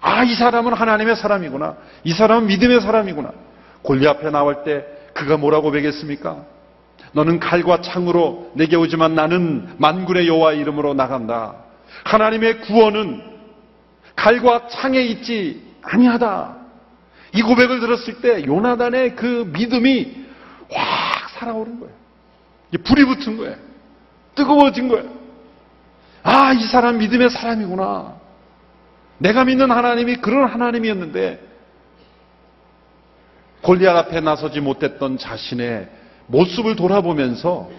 아, 0.00 0.24
이 0.24 0.34
사람은 0.34 0.74
하나님의 0.74 1.16
사람이구나. 1.16 1.76
이 2.04 2.12
사람은 2.12 2.46
믿음의 2.46 2.80
사람이구나. 2.80 3.32
골리앗 3.82 4.18
앞에 4.18 4.30
나올 4.30 4.64
때 4.64 4.84
그가 5.14 5.36
뭐라고 5.36 5.70
배겠습니까? 5.70 6.44
너는 7.12 7.40
칼과 7.40 7.80
창으로 7.80 8.52
내게 8.54 8.76
오지만 8.76 9.14
나는 9.14 9.68
만군의 9.78 10.28
여호와 10.28 10.52
이름으로 10.52 10.94
나간다. 10.94 11.54
하나님의 12.04 12.60
구원은 12.60 13.22
칼과 14.14 14.68
창에 14.68 15.00
있지 15.02 15.62
아니하다. 15.82 16.56
이 17.34 17.42
고백을 17.42 17.80
들었을 17.80 18.20
때 18.20 18.44
요나단의 18.44 19.16
그 19.16 19.50
믿음이 19.52 20.26
확 20.70 21.30
살아오른 21.30 21.80
거예요. 21.80 21.94
불이 22.84 23.04
붙은 23.04 23.36
거예요. 23.36 23.56
뜨거워진 24.34 24.88
거예요. 24.88 25.08
아, 26.22 26.52
이 26.52 26.62
사람 26.64 26.98
믿음의 26.98 27.30
사람이구나. 27.30 28.17
내가 29.18 29.44
믿는 29.44 29.70
하나님이 29.70 30.16
그런 30.16 30.48
하나님이었는데 30.48 31.46
골리앗 33.62 33.96
앞에 33.96 34.20
나서지 34.20 34.60
못했던 34.60 35.18
자신의 35.18 35.88
모습을 36.28 36.76
돌아보면서 36.76 37.70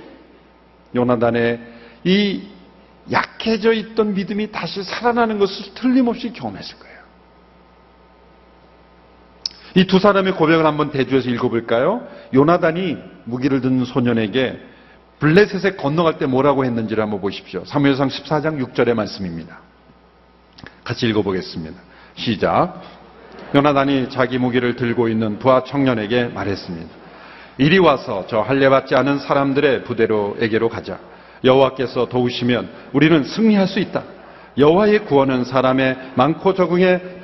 요나단의 0.95 1.59
이 2.03 2.41
약해져 3.11 3.71
있던 3.73 4.13
믿음이 4.13 4.51
다시 4.51 4.83
살아나는 4.83 5.39
것을 5.39 5.73
틀림없이 5.73 6.33
경험했을 6.33 6.77
거예요. 6.79 6.99
이 9.75 9.85
두 9.85 9.99
사람의 9.99 10.33
고백을 10.33 10.65
한번 10.65 10.91
대주해서 10.91 11.29
읽어볼까요? 11.29 12.07
요나단이 12.33 12.97
무기를 13.25 13.61
든 13.61 13.85
소년에게 13.85 14.59
블레셋에 15.19 15.75
건너갈 15.75 16.17
때 16.17 16.25
뭐라고 16.25 16.65
했는지를 16.65 17.03
한번 17.03 17.21
보십시오. 17.21 17.63
사무엘상 17.65 18.09
14장 18.09 18.63
6절의 18.63 18.93
말씀입니다. 18.93 19.68
같이 20.83 21.07
읽어보겠습니다. 21.07 21.79
시작. 22.15 22.81
요나단이 23.55 24.09
자기 24.09 24.37
무기를 24.37 24.75
들고 24.75 25.07
있는 25.07 25.39
부하 25.39 25.63
청년에게 25.63 26.25
말했습니다. 26.25 26.89
이리 27.57 27.77
와서 27.77 28.25
저 28.29 28.41
할례받지 28.41 28.95
않은 28.95 29.19
사람들의 29.19 29.83
부대로에게로 29.83 30.69
가자. 30.69 30.99
여호와께서 31.43 32.07
도우시면 32.09 32.69
우리는 32.93 33.23
승리할 33.23 33.67
수 33.67 33.79
있다. 33.79 34.03
여호와의 34.57 35.05
구원은 35.05 35.45
사람의 35.45 35.95
많고 36.15 36.53
적응에 36.53 37.21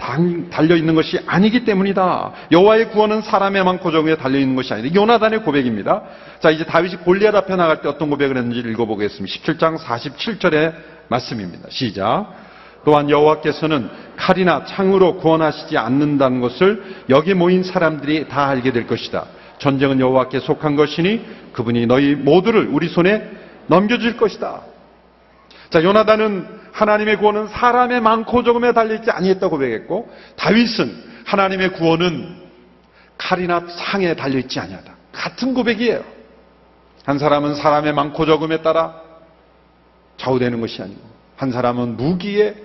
달려 0.50 0.76
있는 0.76 0.96
것이 0.96 1.20
아니기 1.26 1.66
때문이다. 1.66 2.32
여호와의 2.52 2.90
구원은 2.90 3.22
사람의 3.24 3.64
많고 3.64 3.92
적응에 3.92 4.16
달려 4.16 4.40
있는 4.40 4.56
것이 4.56 4.74
아니다. 4.74 4.94
요나단의 4.96 5.44
고백입니다. 5.44 6.04
자, 6.40 6.50
이제 6.50 6.64
다윗이 6.64 6.98
골리앗 6.98 7.36
앞에 7.36 7.56
나갈 7.56 7.82
때 7.82 7.90
어떤 7.90 8.10
고백을 8.10 8.38
했는지 8.38 8.60
읽어보겠습니다. 8.60 9.36
17장 9.36 9.78
47절의 9.78 10.74
말씀입니다. 11.10 11.68
시작. 11.70 12.45
또한 12.86 13.10
여호와께서는 13.10 13.90
칼이나 14.16 14.64
창으로 14.64 15.18
구원하시지 15.18 15.78
않는다는 15.78 16.40
것을 16.40 16.84
여기 17.10 17.34
모인 17.34 17.64
사람들이 17.64 18.28
다 18.30 18.48
알게 18.48 18.72
될 18.72 18.88
것이다. 18.88 19.26
전쟁은 19.58 20.00
여호와께 20.00 20.40
속한 20.40 20.76
것이니 20.76 21.26
그분이 21.54 21.88
너희 21.88 22.16
모두를 22.16 22.68
우리 22.68 22.88
손에 22.88 23.30
넘겨줄 23.68 24.18
것이다. 24.18 24.62
자, 25.70 25.84
요나단은 25.84 26.48
하나님의 26.72 27.18
구원은 27.18 27.48
사람의 27.48 28.02
많고 28.02 28.44
적음에 28.44 28.74
달려있지 28.74 29.10
아니했다고 29.10 29.50
고백했고 29.50 30.10
다윗은 30.36 31.04
하나님의 31.26 31.74
구원은 31.74 32.44
칼이나 33.18 33.66
창에 33.78 34.16
달려있지 34.16 34.60
아니하다. 34.60 34.94
같은 35.12 35.54
고백이에요. 35.54 36.04
한 37.06 37.18
사람은 37.18 37.56
사람의 37.56 37.94
많고 37.94 38.26
적음에 38.26 38.62
따라 38.62 39.02
좌우되는 40.18 40.60
것이 40.62 40.82
아니고 40.82 41.02
한 41.38 41.52
사람은 41.52 41.98
무기의 41.98 42.56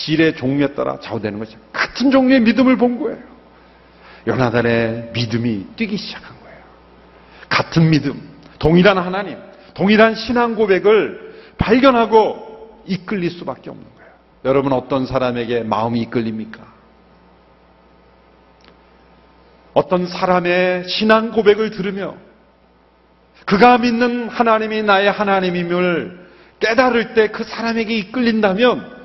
질의 0.00 0.36
종류에 0.36 0.68
따라 0.74 0.98
좌우되는 1.00 1.38
것이 1.38 1.56
같은 1.72 2.10
종류의 2.10 2.40
믿음을 2.40 2.76
본 2.76 2.98
거예요. 2.98 3.18
요나단의 4.26 5.10
믿음이 5.12 5.66
뛰기 5.76 5.96
시작한 5.96 6.38
거예요. 6.40 6.58
같은 7.48 7.90
믿음, 7.90 8.20
동일한 8.58 8.98
하나님, 8.98 9.36
동일한 9.74 10.14
신앙 10.14 10.54
고백을 10.54 11.34
발견하고 11.58 12.82
이끌릴 12.86 13.30
수밖에 13.30 13.70
없는 13.70 13.84
거예요. 13.96 14.10
여러분 14.46 14.72
어떤 14.72 15.06
사람에게 15.06 15.62
마음이 15.64 16.00
이끌립니까? 16.02 16.60
어떤 19.74 20.06
사람의 20.06 20.88
신앙 20.88 21.30
고백을 21.30 21.70
들으며 21.70 22.14
그가 23.44 23.78
믿는 23.78 24.28
하나님이 24.28 24.82
나의 24.82 25.10
하나님임을 25.10 26.28
깨달을 26.60 27.14
때 27.14 27.28
그 27.28 27.44
사람에게 27.44 27.96
이끌린다면 27.96 28.99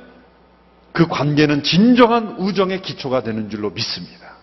그 0.95 1.08
관계는 1.08 1.62
진정한 1.62 2.38
우정의 2.39 2.81
기초가 2.81 3.21
되는 3.21 3.49
줄로 3.49 3.69
믿습니다. 3.69 4.38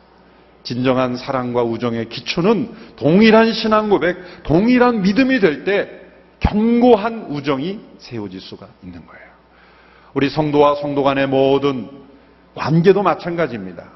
진정한 0.63 1.17
사랑과 1.17 1.63
우정의 1.63 2.11
기초는 2.11 2.95
동일한 2.97 3.55
신앙 3.55 3.89
고백, 3.89 4.43
동일한 4.45 5.01
믿음이 5.01 5.41
될 5.41 5.65
때 5.65 5.89
견고한 6.41 7.29
우정이 7.31 7.81
세워질 7.99 8.41
수가 8.41 8.69
있는 8.83 9.07
거예요. 9.07 9.25
우리 10.13 10.29
성도와 10.29 10.75
성도 10.75 11.03
간의 11.03 11.27
모든 11.27 11.89
관계도 12.55 13.03
마찬가지입니다. 13.03 13.91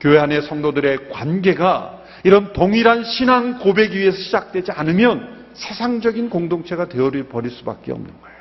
교회 0.00 0.18
안의 0.20 0.42
성도들의 0.42 1.10
관계가 1.10 2.00
이런 2.24 2.54
동일한 2.54 3.04
신앙 3.04 3.58
고백 3.58 3.92
위에서 3.92 4.16
시작되지 4.16 4.72
않으면 4.72 5.46
세상적인 5.52 6.30
공동체가 6.30 6.88
되어버릴 6.88 7.50
수밖에 7.50 7.92
없는 7.92 8.08
거예요. 8.22 8.37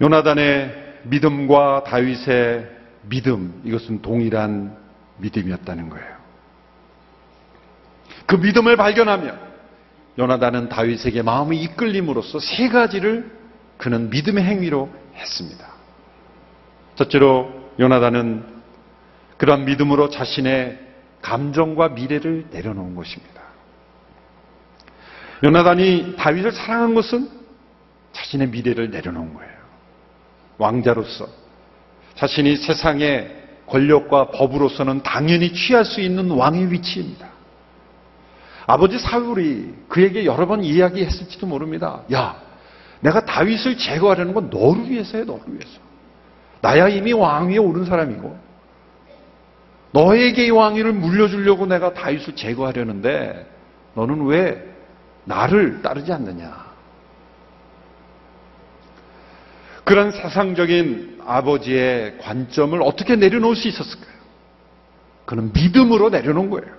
요나단의 0.00 1.00
믿음과 1.04 1.84
다윗의 1.84 2.70
믿음, 3.08 3.60
이것은 3.64 4.02
동일한 4.02 4.76
믿음이었다는 5.18 5.88
거예요. 5.90 6.14
그 8.26 8.36
믿음을 8.36 8.76
발견하며 8.76 9.34
요나단은 10.18 10.68
다윗에게 10.68 11.22
마음의 11.22 11.60
이끌림으로써 11.62 12.38
세 12.38 12.68
가지를 12.68 13.30
그는 13.76 14.10
믿음의 14.10 14.44
행위로 14.44 14.90
했습니다. 15.14 15.66
첫째로 16.96 17.52
요나단은 17.78 18.44
그러한 19.36 19.64
믿음으로 19.64 20.10
자신의 20.10 20.78
감정과 21.20 21.90
미래를 21.90 22.46
내려놓은 22.50 22.94
것입니다. 22.94 23.42
요나단이 25.42 26.14
다윗을 26.16 26.52
사랑한 26.52 26.94
것은 26.94 27.28
자신의 28.12 28.48
미래를 28.48 28.90
내려놓은 28.90 29.34
거예요. 29.34 29.53
왕자로서 30.58 31.26
자신이 32.14 32.56
세상의 32.56 33.44
권력과 33.66 34.30
법으로서는 34.30 35.02
당연히 35.02 35.52
취할 35.52 35.84
수 35.84 36.00
있는 36.00 36.30
왕의 36.30 36.70
위치입니다. 36.70 37.28
아버지 38.66 38.98
사울이 38.98 39.74
그에게 39.88 40.24
여러 40.24 40.46
번 40.46 40.64
이야기했을지도 40.64 41.46
모릅니다. 41.46 42.02
야, 42.12 42.40
내가 43.00 43.24
다윗을 43.24 43.76
제거하려는 43.76 44.32
건 44.32 44.48
너를 44.50 44.88
위해서야, 44.88 45.24
너를 45.24 45.42
위해서. 45.48 45.80
나야 46.60 46.88
이미 46.88 47.12
왕위에 47.12 47.58
오른 47.58 47.84
사람이고, 47.84 48.38
너에게 49.92 50.46
이 50.46 50.50
왕위를 50.50 50.92
물려주려고 50.92 51.66
내가 51.66 51.92
다윗을 51.92 52.36
제거하려는데, 52.36 53.46
너는 53.94 54.24
왜 54.26 54.64
나를 55.24 55.82
따르지 55.82 56.12
않느냐? 56.12 56.63
그런 59.84 60.10
세상적인 60.10 61.20
아버지의 61.26 62.18
관점을 62.18 62.80
어떻게 62.82 63.16
내려놓을 63.16 63.54
수 63.54 63.68
있었을까요? 63.68 64.14
그는 65.26 65.52
믿음으로 65.52 66.10
내려놓은 66.10 66.50
거예요. 66.50 66.74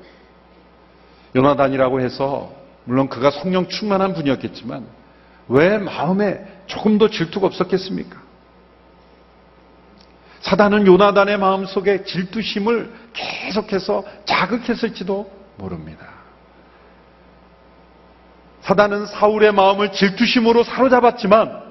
요나단이라고 1.36 2.02
해서 2.02 2.54
물론 2.84 3.10
그가 3.10 3.32
성령 3.32 3.68
충만한 3.68 4.14
분이었겠지만 4.14 4.86
왜 5.50 5.78
마음에 5.78 6.46
조금 6.66 6.98
더 6.98 7.10
질투가 7.10 7.48
없었겠습니까? 7.48 8.24
사단은 10.42 10.86
요나단의 10.86 11.38
마음속에 11.40 12.04
질투심을 12.04 12.92
계속해서 13.14 14.04
자극했을지도 14.26 15.32
모릅니다. 15.58 16.06
사단은 18.62 19.08
사울의 19.08 19.54
마음을 19.54 19.92
질투심으로 19.92 20.64
사로잡았지만 20.64 21.65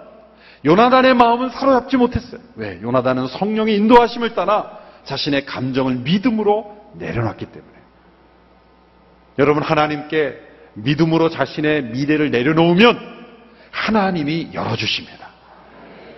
요나단의 0.64 1.14
마음은 1.14 1.50
사로잡지 1.50 1.96
못했어요. 1.96 2.40
왜? 2.56 2.80
요나단은 2.82 3.28
성령의 3.28 3.76
인도하심을 3.76 4.34
따라 4.34 4.78
자신의 5.04 5.44
감정을 5.44 5.96
믿음으로 5.96 6.92
내려놨기 6.94 7.46
때문에. 7.46 7.72
여러분 9.38 9.62
하나님께 9.62 10.40
믿음으로 10.74 11.28
자신의 11.28 11.84
미래를 11.84 12.30
내려놓으면 12.30 13.14
하나님이 13.70 14.50
열어주십니다. 14.54 15.28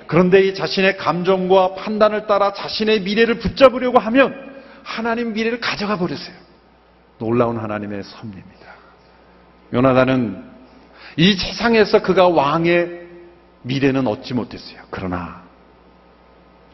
그런데 0.07 0.43
이 0.47 0.55
자신의 0.55 0.97
감정과 0.99 1.75
판단을 1.75 2.27
따라 2.27 2.53
자신의 2.53 3.01
미래를 3.01 3.39
붙잡으려고 3.39 3.99
하면 3.99 4.55
하나님 4.85 5.33
미래를 5.33 5.59
가져가 5.61 5.99
버리세요. 5.99 6.37
놀라운 7.19 7.59
하나님의 7.59 8.05
섭리입니다. 8.05 8.67
요나단은 9.73 10.45
이 11.17 11.33
세상에서 11.33 12.03
그가 12.03 12.29
왕의 12.29 13.06
미래는 13.67 14.07
얻지 14.07 14.35
못했어요. 14.35 14.81
그러나 14.91 15.43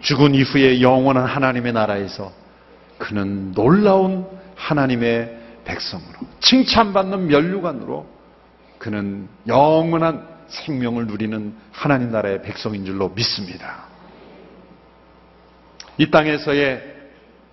죽은 0.01 0.35
이후에 0.35 0.81
영원한 0.83 1.25
하나님의 1.25 1.73
나라에서 1.73 2.33
그는 2.99 3.53
놀라운 3.53 4.27
하나님의 4.57 5.39
백성으로 5.65 6.19
칭찬받는 6.41 7.29
면류관으로 7.29 8.07
그는 8.79 9.29
영원한 9.47 10.29
생명을 10.49 11.07
누리는 11.07 11.55
하나님 11.71 12.11
나라의 12.11 12.43
백성인 12.43 12.85
줄로 12.85 13.09
믿습니다. 13.11 13.85
이 15.99 16.11
땅에서의 16.11 16.93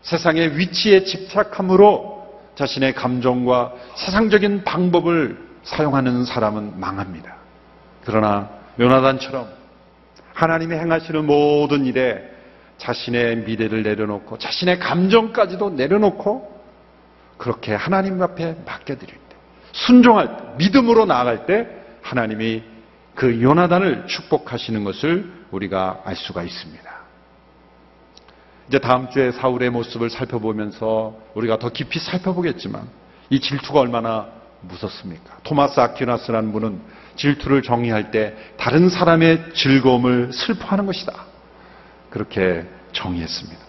세상의 0.02 0.58
위치에 0.58 1.04
집착함으로 1.04 2.20
자신의 2.56 2.94
감정과 2.94 3.74
세상적인 3.96 4.64
방법을 4.64 5.50
사용하는 5.64 6.26
사람은 6.26 6.80
망합니다. 6.80 7.36
그러나 8.04 8.59
요나단처럼 8.80 9.50
하나님이 10.34 10.76
행하시는 10.76 11.26
모든 11.26 11.86
일에 11.86 12.24
자신의 12.78 13.38
미래를 13.38 13.84
내려놓고 13.84 14.38
자신의 14.38 14.80
감정까지도 14.80 15.72
내려놓고 15.72 16.60
그렇게 17.38 17.74
하나님 17.74 18.22
앞에 18.22 18.56
맡겨드릴 18.66 19.14
때 19.14 19.36
순종할 19.74 20.38
때 20.38 20.44
믿음으로 20.58 21.06
나아갈 21.06 21.46
때 21.46 21.68
하나님이 22.02 22.64
그 23.16 23.42
요나단을 23.42 24.08
축복하시는 24.08 24.84
것을 24.86 25.30
우리가 25.52 26.02
알 26.06 26.16
수가 26.16 26.44
있습니다. 26.44 26.90
이제 28.70 28.80
다음 28.80 29.10
주에 29.10 29.32
사울의 29.32 29.72
모습을 29.72 30.10
살펴보면서 30.10 31.18
우리가 31.34 31.58
더 31.58 31.70
깊이 31.70 32.00
살펴보겠지만 32.00 32.88
이 33.30 33.42
질투가 33.42 33.80
얼마나 33.80 34.28
무섭습니까? 34.62 35.38
토마스 35.44 35.80
아퀴나스라는 35.80 36.52
분은 36.54 36.80
질투를 37.20 37.62
정의할 37.62 38.12
때 38.12 38.34
다른 38.58 38.90
사람의 38.90 39.54
즐거움을 39.54 40.32
슬퍼하는 40.32 40.86
것이다. 40.86 41.14
그렇게 42.10 42.66
정의했습니다. 42.94 43.60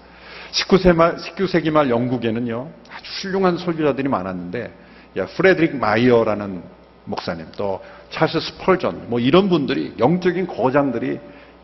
19세기 0.53 0.95
말, 0.95 1.17
19세기 1.17 1.71
말 1.71 1.91
영국에는요, 1.91 2.71
아주 2.89 3.13
훌륭한 3.21 3.59
설교자들이 3.59 4.09
많았는데, 4.09 4.73
야, 5.19 5.27
프레드릭 5.27 5.77
마이어라는 5.77 6.63
목사님, 7.05 7.47
또 7.57 7.83
찰스 8.11 8.41
스펄전, 8.41 9.11
뭐 9.11 9.19
이런 9.19 9.49
분들이, 9.49 9.95
영적인 9.99 10.47
거장들이 10.47 11.19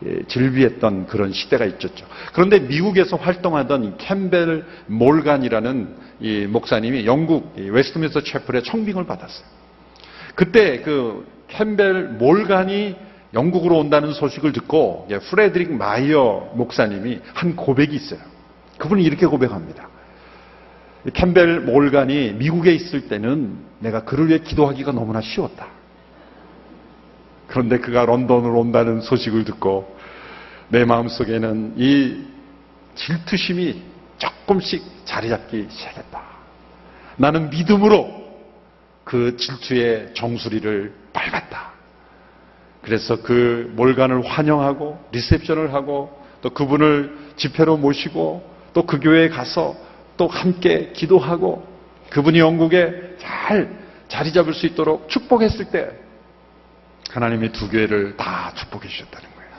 예, 0.05 0.21
즐비했던 0.27 1.07
그런 1.07 1.33
시대가 1.33 1.65
있었죠. 1.65 2.05
그런데 2.31 2.59
미국에서 2.59 3.15
활동하던 3.15 3.83
이 3.83 3.93
캠벨 3.97 4.63
몰간이라는 4.85 5.95
이 6.19 6.45
목사님이 6.45 7.07
영국 7.07 7.55
이 7.57 7.61
웨스트민스터 7.61 8.21
채플의 8.21 8.63
청빙을 8.63 9.07
받았어요. 9.07 9.47
그때 10.35 10.81
그 10.81 11.25
캠벨 11.47 12.09
몰간이 12.09 12.95
영국으로 13.33 13.77
온다는 13.77 14.13
소식을 14.13 14.51
듣고 14.53 15.07
예, 15.09 15.19
프레드릭 15.19 15.73
마이어 15.73 16.51
목사님이 16.53 17.19
한 17.33 17.55
고백이 17.55 17.95
있어요. 17.95 18.19
그분이 18.77 19.03
이렇게 19.03 19.25
고백합니다. 19.25 19.87
이 21.05 21.11
캠벨 21.11 21.61
몰간이 21.61 22.33
미국에 22.33 22.73
있을 22.73 23.07
때는 23.07 23.57
내가 23.79 24.03
그를 24.03 24.27
위해 24.27 24.39
기도하기가 24.39 24.91
너무나 24.91 25.21
쉬웠다. 25.21 25.67
그런데 27.47 27.79
그가 27.79 28.05
런던으로 28.05 28.59
온다는 28.59 29.01
소식을 29.01 29.45
듣고 29.45 29.95
내 30.69 30.83
마음속에는 30.83 31.75
이 31.77 32.25
질투심이 32.95 33.81
조금씩 34.17 34.83
자리 35.05 35.29
잡기 35.29 35.67
시작했다. 35.69 36.21
나는 37.15 37.49
믿음으로 37.49 38.27
그 39.03 39.37
질투의 39.37 40.13
정수리를 40.13 40.93
밟았다. 41.17 41.71
그래서 42.83 43.21
그 43.21 43.71
몰간을 43.75 44.25
환영하고 44.25 45.03
리셉션을 45.11 45.73
하고 45.73 46.23
또 46.41 46.51
그분을 46.51 47.17
집회로 47.35 47.77
모시고 47.77 48.57
또 48.73 48.85
그 48.85 48.99
교회에 48.99 49.29
가서 49.29 49.75
또 50.17 50.27
함께 50.27 50.91
기도하고 50.93 51.67
그분이 52.11 52.39
영국에 52.39 53.15
잘 53.17 53.75
자리 54.07 54.31
잡을 54.31 54.53
수 54.53 54.67
있도록 54.67 55.09
축복했을 55.09 55.65
때 55.65 55.91
하나님이 57.09 57.51
두 57.51 57.69
교회를 57.69 58.17
다 58.17 58.51
축복해 58.55 58.87
주셨다는 58.87 59.29
거예요. 59.35 59.51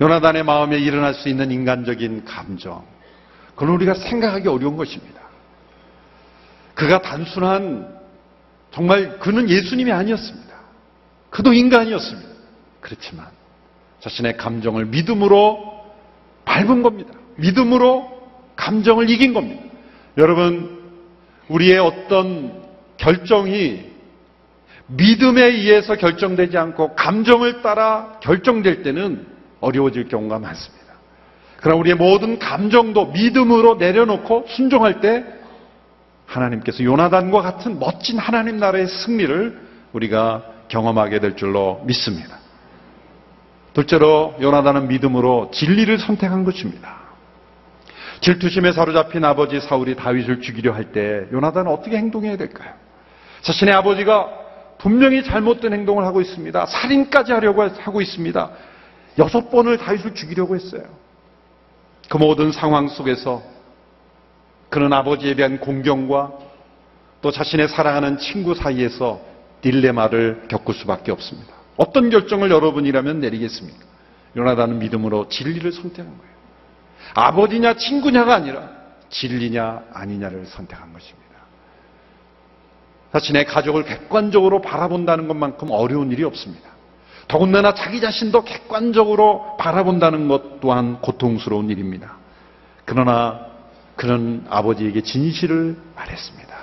요나단의 0.00 0.44
마음에 0.44 0.78
일어날 0.78 1.14
수 1.14 1.28
있는 1.28 1.50
인간적인 1.50 2.24
감정. 2.24 2.84
그건 3.54 3.68
우리가 3.70 3.94
생각하기 3.94 4.48
어려운 4.48 4.76
것입니다. 4.76 5.20
그가 6.74 7.02
단순한 7.02 7.95
정말 8.76 9.18
그는 9.18 9.48
예수님이 9.48 9.90
아니었습니다. 9.90 10.54
그도 11.30 11.54
인간이었습니다. 11.54 12.28
그렇지만 12.82 13.26
자신의 14.00 14.36
감정을 14.36 14.84
믿음으로 14.84 15.82
밟은 16.44 16.82
겁니다. 16.82 17.14
믿음으로 17.36 18.06
감정을 18.54 19.08
이긴 19.08 19.32
겁니다. 19.32 19.62
여러분, 20.18 20.78
우리의 21.48 21.78
어떤 21.78 22.64
결정이 22.98 23.92
믿음에 24.88 25.42
의해서 25.42 25.96
결정되지 25.96 26.58
않고 26.58 26.96
감정을 26.96 27.62
따라 27.62 28.18
결정될 28.22 28.82
때는 28.82 29.26
어려워질 29.60 30.08
경우가 30.08 30.38
많습니다. 30.38 30.84
그러나 31.56 31.80
우리의 31.80 31.96
모든 31.96 32.38
감정도 32.38 33.06
믿음으로 33.06 33.76
내려놓고 33.76 34.44
순종할 34.48 35.00
때 35.00 35.24
하나님께서 36.26 36.84
요나단과 36.84 37.42
같은 37.42 37.78
멋진 37.78 38.18
하나님 38.18 38.58
나라의 38.58 38.88
승리를 38.88 39.60
우리가 39.92 40.44
경험하게 40.68 41.20
될 41.20 41.36
줄로 41.36 41.82
믿습니다. 41.86 42.38
둘째로 43.72 44.34
요나단은 44.40 44.88
믿음으로 44.88 45.50
진리를 45.52 45.98
선택한 45.98 46.44
것입니다. 46.44 46.96
질투심에 48.20 48.72
사로잡힌 48.72 49.24
아버지 49.24 49.60
사울이 49.60 49.94
다윗을 49.94 50.40
죽이려 50.40 50.72
할 50.72 50.92
때 50.92 51.26
요나단은 51.32 51.70
어떻게 51.70 51.96
행동해야 51.96 52.36
될까요? 52.36 52.72
자신의 53.42 53.74
아버지가 53.74 54.28
분명히 54.78 55.22
잘못된 55.22 55.72
행동을 55.72 56.04
하고 56.04 56.20
있습니다. 56.20 56.66
살인까지 56.66 57.32
하려고 57.32 57.62
하고 57.62 58.00
있습니다. 58.00 58.50
여섯 59.18 59.50
번을 59.50 59.78
다윗을 59.78 60.14
죽이려고 60.14 60.54
했어요. 60.54 60.82
그 62.08 62.16
모든 62.16 62.52
상황 62.52 62.88
속에서 62.88 63.42
그는 64.76 64.92
아버지에 64.92 65.34
대한 65.36 65.58
공경과 65.58 66.32
또 67.22 67.30
자신의 67.30 67.68
사랑하는 67.68 68.18
친구 68.18 68.54
사이에서 68.54 69.22
딜레마를 69.62 70.48
겪을 70.48 70.74
수밖에 70.74 71.12
없습니다. 71.12 71.54
어떤 71.78 72.10
결정을 72.10 72.50
여러분이라면 72.50 73.20
내리겠습니까? 73.20 73.78
요나단은 74.36 74.78
믿음으로 74.80 75.30
진리를 75.30 75.72
선택한 75.72 76.04
거예요. 76.18 76.32
아버지냐 77.14 77.76
친구냐가 77.78 78.34
아니라 78.34 78.68
진리냐 79.08 79.84
아니냐를 79.94 80.44
선택한 80.44 80.92
것입니다. 80.92 81.26
자신의 83.14 83.46
가족을 83.46 83.86
객관적으로 83.86 84.60
바라본다는 84.60 85.26
것만큼 85.26 85.70
어려운 85.70 86.12
일이 86.12 86.22
없습니다. 86.22 86.68
더군다나 87.28 87.72
자기 87.72 88.02
자신도 88.02 88.44
객관적으로 88.44 89.56
바라본다는 89.58 90.28
것 90.28 90.60
또한 90.60 91.00
고통스러운 91.00 91.70
일입니다. 91.70 92.18
그러나 92.84 93.55
그는 93.96 94.44
아버지에게 94.48 95.00
진실을 95.02 95.76
말했습니다. 95.94 96.56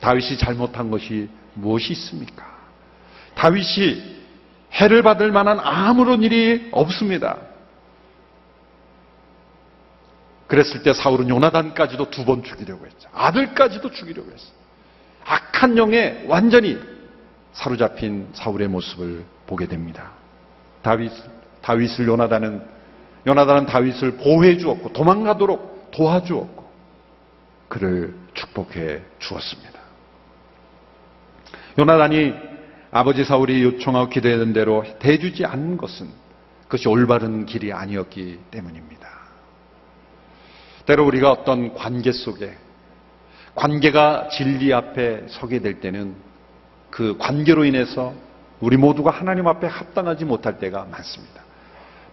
다윗이 0.00 0.38
잘못한 0.38 0.90
것이 0.90 1.28
무엇이 1.54 1.92
있습니까? 1.92 2.46
다윗이 3.34 4.20
해를 4.72 5.02
받을 5.02 5.30
만한 5.32 5.60
아무런 5.60 6.22
일이 6.22 6.68
없습니다. 6.72 7.36
그랬을 10.48 10.82
때 10.82 10.92
사울은 10.92 11.28
요나단까지도 11.28 12.10
두 12.10 12.24
번 12.24 12.42
죽이려고 12.42 12.86
했죠. 12.86 13.08
아들까지도 13.12 13.90
죽이려고 13.90 14.32
했어요. 14.32 14.52
악한 15.24 15.76
영에 15.76 16.24
완전히 16.26 16.78
사로잡힌 17.52 18.28
사울의 18.32 18.68
모습을 18.68 19.24
보게 19.46 19.66
됩니다. 19.66 20.12
다윗, 20.82 21.12
다윗을 21.62 22.08
요나단은, 22.08 22.62
요나단은 23.26 23.66
다윗을 23.66 24.16
보호해 24.16 24.56
주었고, 24.56 24.92
도망가도록 24.92 25.69
도와주었고, 25.90 26.70
그를 27.68 28.14
축복해 28.34 29.00
주었습니다. 29.18 29.80
요나단이 31.78 32.34
아버지 32.90 33.24
사울이 33.24 33.62
요청하고 33.62 34.10
기도했던 34.10 34.52
대로 34.52 34.84
대주지 34.98 35.44
않는 35.44 35.76
것은 35.76 36.08
그것이 36.64 36.88
올바른 36.88 37.46
길이 37.46 37.72
아니었기 37.72 38.40
때문입니다. 38.50 39.08
때로 40.86 41.06
우리가 41.06 41.30
어떤 41.30 41.74
관계 41.74 42.10
속에 42.10 42.56
관계가 43.54 44.28
진리 44.28 44.72
앞에 44.72 45.26
서게 45.28 45.60
될 45.60 45.80
때는 45.80 46.14
그 46.90 47.16
관계로 47.18 47.64
인해서 47.64 48.12
우리 48.60 48.76
모두가 48.76 49.10
하나님 49.10 49.46
앞에 49.46 49.66
합당하지 49.66 50.24
못할 50.24 50.58
때가 50.58 50.86
많습니다. 50.90 51.42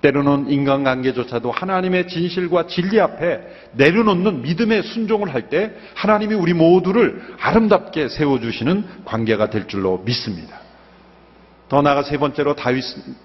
때로는 0.02 0.50
인간관계조차도 0.50 1.52
하나님의 1.52 2.08
진실과 2.08 2.68
진리 2.68 3.00
앞에 3.00 3.42
내려놓는 3.74 4.42
믿음의 4.44 4.84
순종을 4.84 5.34
할 5.34 5.50
때 5.50 5.72
하나님이 5.96 6.36
우리 6.36 6.54
모두를 6.54 7.22
아름답게 7.40 8.10
세워주시는 8.10 9.06
관계가 9.06 9.50
될 9.50 9.68
줄로 9.68 10.02
믿습니다. 10.06 10.60
더 11.70 11.82
나아가 11.82 12.04
세 12.04 12.18
번째로 12.18 12.56
다윗, 12.56 12.84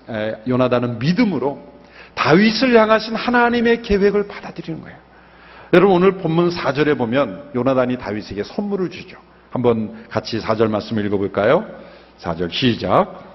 에, 0.08 0.36
요나단은 0.46 0.98
믿음으로 0.98 1.62
다윗을 2.14 2.78
향하신 2.78 3.14
하나님의 3.14 3.82
계획을 3.82 4.28
받아들이는 4.28 4.82
거예요. 4.82 4.98
여러분 5.72 5.96
오늘 5.96 6.12
본문 6.18 6.50
4절에 6.50 6.98
보면 6.98 7.50
요나단이 7.54 7.98
다윗에게 7.98 8.44
선물을 8.44 8.90
주죠. 8.90 9.16
한번 9.50 10.06
같이 10.10 10.38
4절 10.38 10.68
말씀 10.68 10.98
읽어볼까요? 10.98 11.64
4절 12.20 12.52
시작. 12.52 13.31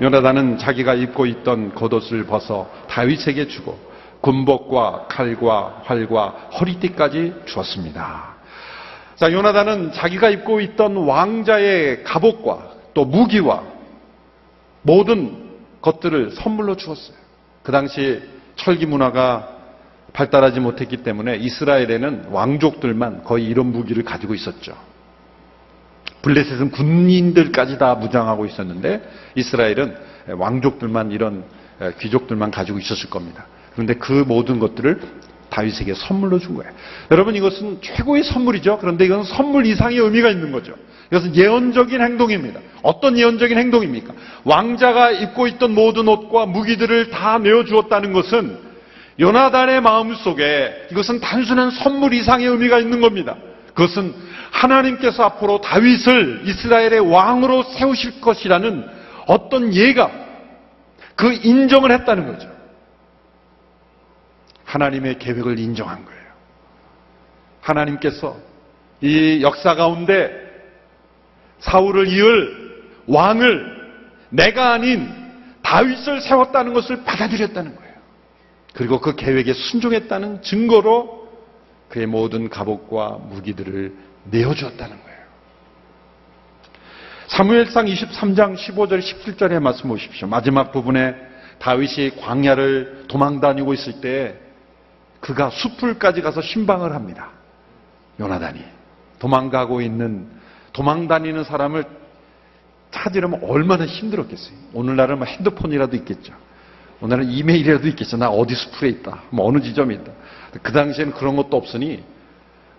요나단은 0.00 0.58
자기가 0.58 0.94
입고 0.94 1.26
있던 1.26 1.74
겉옷을 1.74 2.26
벗어 2.26 2.68
다윗에게 2.88 3.48
주고 3.48 3.78
군복과 4.20 5.06
칼과 5.08 5.82
활과 5.84 6.28
허리띠까지 6.58 7.42
주었습니다. 7.44 8.34
자, 9.16 9.32
요나단은 9.32 9.92
자기가 9.92 10.30
입고 10.30 10.60
있던 10.60 10.96
왕자의 10.96 12.02
갑옷과 12.04 12.70
또 12.94 13.04
무기와 13.04 13.62
모든 14.82 15.50
것들을 15.80 16.32
선물로 16.32 16.76
주었어요. 16.76 17.16
그 17.62 17.70
당시 17.70 18.22
철기 18.56 18.86
문화가 18.86 19.48
발달하지 20.12 20.60
못했기 20.60 20.98
때문에 20.98 21.36
이스라엘에는 21.36 22.28
왕족들만 22.30 23.24
거의 23.24 23.46
이런 23.46 23.66
무기를 23.72 24.04
가지고 24.04 24.34
있었죠. 24.34 24.74
블레셋은 26.24 26.70
군인들까지 26.70 27.76
다 27.76 27.94
무장하고 27.94 28.46
있었는데 28.46 29.02
이스라엘은 29.34 29.94
왕족들만 30.38 31.12
이런 31.12 31.44
귀족들만 32.00 32.50
가지고 32.50 32.78
있었을 32.78 33.10
겁니다. 33.10 33.46
그런데 33.74 33.94
그 33.94 34.24
모든 34.26 34.58
것들을 34.58 35.00
다윗에게 35.50 35.94
선물로 35.94 36.38
준 36.38 36.54
거예요. 36.54 36.72
여러분 37.10 37.36
이것은 37.36 37.78
최고의 37.82 38.24
선물이죠. 38.24 38.78
그런데 38.78 39.04
이건 39.04 39.22
선물 39.22 39.66
이상의 39.66 39.98
의미가 39.98 40.30
있는 40.30 40.50
거죠. 40.50 40.74
이것은 41.12 41.36
예언적인 41.36 42.00
행동입니다. 42.00 42.60
어떤 42.82 43.18
예언적인 43.18 43.58
행동입니까? 43.58 44.14
왕자가 44.44 45.10
입고 45.10 45.46
있던 45.48 45.74
모든 45.74 46.08
옷과 46.08 46.46
무기들을 46.46 47.10
다 47.10 47.38
내어주었다는 47.38 48.12
것은 48.14 48.58
요나단의 49.20 49.82
마음 49.82 50.14
속에 50.14 50.88
이것은 50.90 51.20
단순한 51.20 51.70
선물 51.70 52.14
이상의 52.14 52.46
의미가 52.46 52.78
있는 52.80 53.00
겁니다. 53.00 53.36
그것은 53.74 54.14
하나님께서 54.52 55.24
앞으로 55.24 55.60
다윗을 55.60 56.42
이스라엘의 56.44 57.00
왕으로 57.00 57.64
세우실 57.64 58.20
것이라는 58.20 58.88
어떤 59.26 59.74
예감, 59.74 60.10
그 61.16 61.32
인정을 61.32 61.90
했다는 61.90 62.26
거죠. 62.26 62.54
하나님의 64.64 65.18
계획을 65.18 65.58
인정한 65.58 66.04
거예요. 66.04 66.24
하나님께서 67.60 68.36
이 69.00 69.40
역사 69.42 69.74
가운데 69.74 70.30
사울을 71.60 72.08
이을 72.08 72.84
왕을 73.06 73.74
내가 74.30 74.72
아닌 74.72 75.10
다윗을 75.62 76.20
세웠다는 76.20 76.74
것을 76.74 77.04
받아들였다는 77.04 77.74
거예요. 77.74 77.94
그리고 78.72 79.00
그 79.00 79.14
계획에 79.14 79.52
순종했다는 79.52 80.42
증거로 80.42 81.23
그의 81.94 82.06
모든 82.06 82.48
갑옷과 82.48 83.20
무기들을 83.30 83.94
내어주었다는 84.24 85.00
거예요. 85.00 85.18
사무엘상 87.28 87.86
23장 87.86 88.56
15절 88.56 88.98
17절의 88.98 89.60
말씀 89.60 89.88
보십시오. 89.88 90.26
마지막 90.26 90.72
부분에 90.72 91.14
다윗이 91.60 92.16
광야를 92.20 93.04
도망 93.06 93.38
다니고 93.38 93.74
있을 93.74 94.00
때 94.00 94.36
그가 95.20 95.50
숲을까지 95.50 96.20
가서 96.20 96.42
신방을 96.42 96.92
합니다. 96.94 97.30
요나단이 98.18 98.60
도망가고 99.20 99.80
있는 99.80 100.26
도망 100.72 101.06
다니는 101.06 101.44
사람을 101.44 101.84
찾으려면 102.90 103.44
얼마나 103.44 103.86
힘들었겠어요. 103.86 104.56
오늘날은 104.72 105.18
뭐 105.18 105.26
핸드폰이라도 105.28 105.94
있겠죠. 105.98 106.34
오늘은 107.04 107.30
이메일이라도 107.30 107.86
있겠죠. 107.88 108.16
나 108.16 108.30
어디 108.30 108.54
숲에 108.54 108.88
있다. 108.88 109.24
뭐 109.28 109.46
어느 109.46 109.60
지점에 109.60 109.92
있다. 109.92 110.10
그 110.62 110.72
당시에는 110.72 111.12
그런 111.12 111.36
것도 111.36 111.54
없으니 111.54 112.02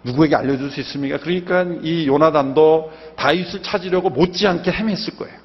누구에게 0.03 0.35
알려줄 0.35 0.71
수 0.71 0.79
있습니까? 0.79 1.19
그러니까 1.19 1.63
이 1.83 2.07
요나단도 2.07 2.91
다윗을 3.17 3.61
찾으려고 3.61 4.09
못지않게 4.09 4.71
헤맸을 4.71 5.17
거예요. 5.19 5.35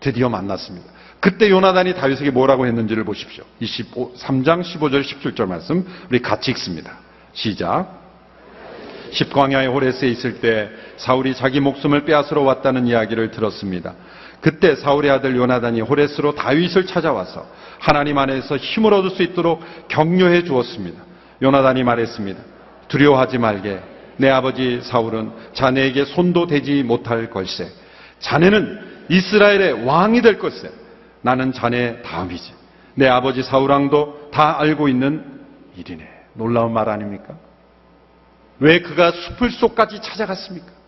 드디어 0.00 0.28
만났습니다. 0.28 0.92
그때 1.20 1.48
요나단이 1.48 1.94
다윗에게 1.94 2.32
뭐라고 2.32 2.66
했는지를 2.66 3.04
보십시오. 3.04 3.44
23장 3.62 4.60
15절 4.62 5.02
17절 5.02 5.46
말씀 5.46 5.86
우리 6.10 6.20
같이 6.20 6.50
읽습니다. 6.50 6.98
시작. 7.32 7.98
십광야의 9.12 9.68
호레스에 9.68 10.08
있을 10.10 10.40
때 10.40 10.68
사울이 10.98 11.34
자기 11.34 11.60
목숨을 11.60 12.04
빼앗으러 12.04 12.42
왔다는 12.42 12.86
이야기를 12.88 13.30
들었습니다. 13.30 13.94
그때 14.42 14.74
사울의 14.74 15.08
아들 15.10 15.36
요나단이 15.36 15.80
호레스로 15.82 16.34
다윗을 16.34 16.86
찾아와서 16.86 17.46
하나님 17.78 18.18
안에서 18.18 18.56
힘을 18.56 18.92
얻을 18.92 19.10
수 19.10 19.22
있도록 19.22 19.62
격려해 19.86 20.42
주었습니다. 20.42 21.00
요나단이 21.40 21.84
말했습니다. 21.84 22.42
두려워하지 22.88 23.38
말게. 23.38 23.80
내 24.16 24.28
아버지 24.28 24.80
사울은 24.82 25.30
자네에게 25.54 26.04
손도 26.06 26.48
대지 26.48 26.82
못할 26.82 27.30
걸세. 27.30 27.68
자네는 28.18 29.06
이스라엘의 29.08 29.86
왕이 29.86 30.22
될 30.22 30.40
걸세. 30.40 30.70
나는 31.22 31.52
자네 31.52 32.02
다음이지. 32.02 32.52
내 32.96 33.06
아버지 33.08 33.44
사울왕도 33.44 34.30
다 34.32 34.58
알고 34.60 34.88
있는 34.88 35.40
일이네. 35.76 36.04
놀라운 36.34 36.72
말 36.72 36.88
아닙니까? 36.88 37.36
왜 38.58 38.80
그가 38.80 39.12
숲을 39.12 39.52
속까지 39.52 40.02
찾아갔습니까? 40.02 40.81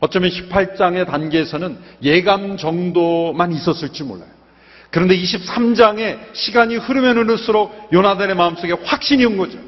어쩌면 0.00 0.30
18장의 0.30 1.06
단계에서는 1.06 1.78
예감 2.02 2.56
정도만 2.56 3.52
있었을지 3.52 4.02
몰라요. 4.02 4.30
그런데 4.90 5.16
23장의 5.16 6.34
시간이 6.34 6.76
흐르면 6.76 7.18
흐를수록 7.18 7.90
요나단의 7.92 8.34
마음속에 8.34 8.72
확신이 8.72 9.24
온 9.24 9.36
거죠. 9.36 9.58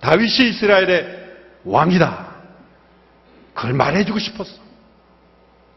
다윗이 0.00 0.50
이스라엘의 0.50 1.22
왕이다. 1.64 2.32
그걸 3.54 3.72
말해주고 3.72 4.18
싶었어. 4.18 4.52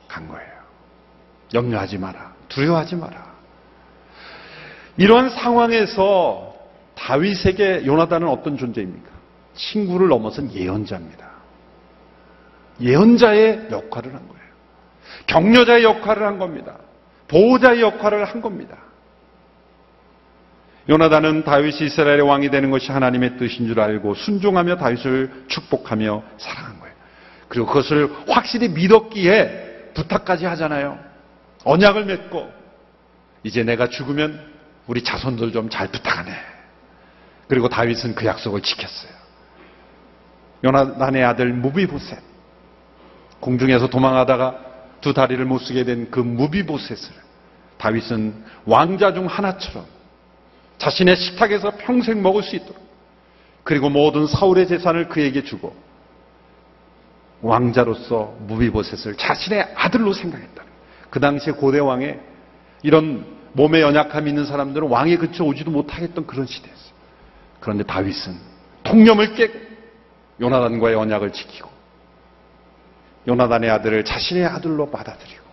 간 0.08 0.28
거예요. 0.28 0.52
염려하지 1.54 1.98
마라. 1.98 2.34
두려워하지 2.50 2.96
마라. 2.96 3.36
이러한 4.98 5.30
상황에서 5.30 6.56
다윗에게 6.96 7.86
요나단은 7.86 8.28
어떤 8.28 8.58
존재입니까? 8.58 9.10
친구를 9.56 10.08
넘어선 10.08 10.52
예언자입니다. 10.54 11.35
예언자의 12.82 13.68
역할을 13.72 14.14
한 14.14 14.28
거예요. 14.28 14.46
격려자의 15.28 15.84
역할을 15.84 16.26
한 16.26 16.38
겁니다. 16.38 16.78
보호자의 17.28 17.82
역할을 17.82 18.26
한 18.26 18.42
겁니다. 18.42 18.78
요나단은 20.88 21.44
다윗이 21.46 21.86
이스라엘의 21.88 22.22
왕이 22.22 22.52
되는 22.52 22.70
것이 22.70 22.92
하나님의 22.92 23.38
뜻인 23.38 23.68
줄 23.68 23.80
알고 23.80 24.14
순종하며 24.14 24.78
다윗을 24.78 25.46
축복하며 25.48 26.24
사랑한 26.38 26.80
거예요. 26.80 26.94
그리고 27.48 27.66
그것을 27.66 28.10
확실히 28.28 28.70
믿었기에 28.70 29.94
부탁까지 29.96 30.46
하잖아요. 30.46 31.00
언약을 31.64 32.06
맺고 32.06 32.52
이제 33.44 33.64
내가 33.64 33.88
죽으면 33.90 34.40
우리 34.86 35.04
자손들 35.04 35.52
좀 35.52 35.70
잘 35.70 35.88
부탁하네. 35.88 36.32
그리고 37.48 37.70
다윗은 37.70 38.14
그 38.16 38.26
약속을 38.26 38.62
지켰어요. 38.62 39.12
요나단의 40.64 41.24
아들 41.24 41.52
무비보셋 41.54 42.35
공중에서 43.40 43.88
도망하다가 43.88 44.60
두 45.02 45.14
다리를 45.14 45.44
못 45.46 45.60
쓰게 45.60 45.84
된 45.84 46.08
그 46.10 46.20
무비보셋을 46.20 47.26
다윗은 47.78 48.44
왕자 48.66 49.14
중 49.14 49.28
하나처럼 49.28 49.86
자신의 50.78 51.16
식탁에서 51.16 51.72
평생 51.78 52.22
먹을 52.22 52.44
수 52.44 52.56
있도록 52.56 52.84
그리고 53.64 53.90
모든 53.90 54.28
사울의 54.28 54.68
재산을 54.68 55.10
그에게 55.10 55.44
주고 55.44 55.76
왕자로서 57.42 58.36
무비보셋을 58.40 59.18
자신의 59.18 59.74
아들로 59.76 60.14
생각했다. 60.14 60.64
그 61.10 61.20
당시에 61.20 61.54
고대 61.54 61.80
왕에 61.80 62.20
이런 62.84 63.26
몸에 63.54 63.82
연약함이 63.82 64.30
있는 64.30 64.46
사람들은 64.46 64.88
왕의 64.90 65.18
근처 65.18 65.44
오지도 65.44 65.72
못하겠던 65.72 66.28
그런 66.28 66.46
시대였어요. 66.46 66.94
그런데 67.60 67.84
다윗은 67.84 68.36
통념을 68.84 69.36
깨고 69.36 69.60
요나단과의 70.42 70.96
언약을 70.96 71.32
지키고 71.32 71.70
요나단의 73.28 73.70
아들을 73.70 74.06
자신의 74.06 74.46
아들로 74.46 74.92
받아들이고 74.92 75.44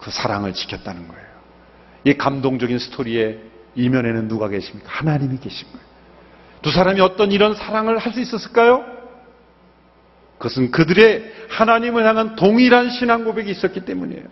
그 0.00 0.10
사랑을 0.10 0.52
지켰다는 0.52 1.08
거예요. 1.08 1.24
이 2.04 2.14
감동적인 2.14 2.78
스토리의 2.78 3.38
이면에는 3.74 4.28
누가 4.28 4.48
계십니까? 4.48 4.90
하나님이 4.90 5.38
계신 5.38 5.68
거예요. 5.70 5.86
두 6.62 6.70
사람이 6.70 7.00
어떤 7.00 7.32
이런 7.32 7.54
사랑을 7.54 7.98
할 7.98 8.12
수 8.12 8.20
있었을까요? 8.20 8.84
그것은 10.38 10.70
그들의 10.70 11.32
하나님을 11.50 12.04
향한 12.06 12.34
동일한 12.34 12.90
신앙 12.90 13.24
고백이 13.24 13.50
있었기 13.50 13.84
때문이에요. 13.84 14.24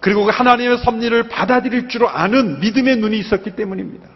그리고 0.00 0.24
그 0.24 0.30
하나님의 0.30 0.78
섭리를 0.78 1.28
받아들일 1.28 1.88
줄 1.88 2.06
아는 2.06 2.60
믿음의 2.60 2.96
눈이 2.98 3.18
있었기 3.18 3.56
때문입니다. 3.56 4.06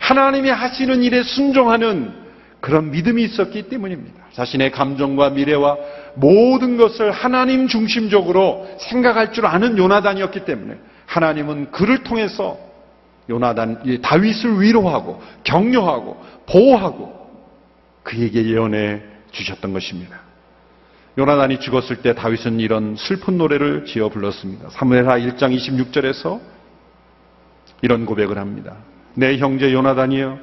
하나님이 0.00 0.48
하시는 0.48 1.02
일에 1.02 1.22
순종하는 1.22 2.14
그런 2.60 2.90
믿음이 2.90 3.22
있었기 3.24 3.68
때문입니다. 3.68 4.26
자신의 4.32 4.70
감정과 4.70 5.30
미래와 5.30 5.76
모든 6.18 6.76
것을 6.76 7.10
하나님 7.10 7.68
중심적으로 7.68 8.68
생각할 8.78 9.32
줄 9.32 9.46
아는 9.46 9.78
요나단이었기 9.78 10.44
때문에 10.44 10.78
하나님은 11.06 11.70
그를 11.70 12.02
통해서 12.02 12.58
요나단, 13.30 13.82
이 13.84 14.00
다윗을 14.00 14.60
위로하고 14.60 15.22
격려하고 15.44 16.20
보호하고 16.46 17.18
그에게 18.02 18.46
예언해 18.46 19.02
주셨던 19.30 19.72
것입니다. 19.72 20.20
요나단이 21.18 21.60
죽었을 21.60 21.96
때 21.96 22.14
다윗은 22.14 22.60
이런 22.60 22.96
슬픈 22.96 23.38
노래를 23.38 23.84
지어 23.84 24.08
불렀습니다. 24.08 24.70
사무엘하 24.70 25.18
1장 25.18 25.54
26절에서 25.56 26.40
이런 27.82 28.06
고백을 28.06 28.38
합니다. 28.38 28.76
내 29.14 29.36
형제 29.38 29.72
요나단이여 29.72 30.38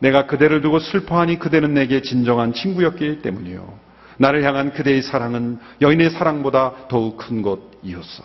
내가 0.00 0.26
그대를 0.26 0.60
두고 0.60 0.78
슬퍼하니 0.78 1.38
그대는 1.38 1.74
내게 1.74 2.02
진정한 2.02 2.52
친구였기 2.52 3.20
때문이요. 3.22 3.87
나를 4.18 4.44
향한 4.44 4.72
그대의 4.72 5.02
사랑은 5.02 5.58
여인의 5.80 6.10
사랑보다 6.10 6.88
더욱 6.88 7.16
큰 7.16 7.42
것이었어. 7.42 8.24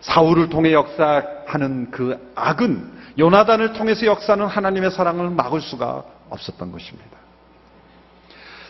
사울을 0.00 0.48
통해 0.48 0.72
역사하는 0.72 1.90
그 1.90 2.32
악은 2.34 2.98
요나단을 3.18 3.72
통해서 3.72 4.06
역사하는 4.06 4.46
하나님의 4.46 4.90
사랑을 4.90 5.30
막을 5.30 5.60
수가 5.60 6.04
없었던 6.30 6.70
것입니다. 6.70 7.18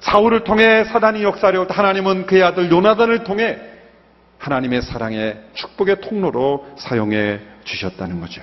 사울을 0.01 0.44
통해 0.44 0.85
사단이 0.85 1.22
역사하려 1.22 1.61
할 1.61 1.70
하나님은 1.70 2.27
그의 2.27 2.42
아들 2.42 2.70
요나단을 2.70 3.24
통해 3.24 3.59
하나님의 4.38 4.83
사랑의 4.83 5.40
축복의 5.55 6.01
통로로 6.01 6.68
사용해 6.79 7.40
주셨다는 7.64 8.20
거죠. 8.20 8.42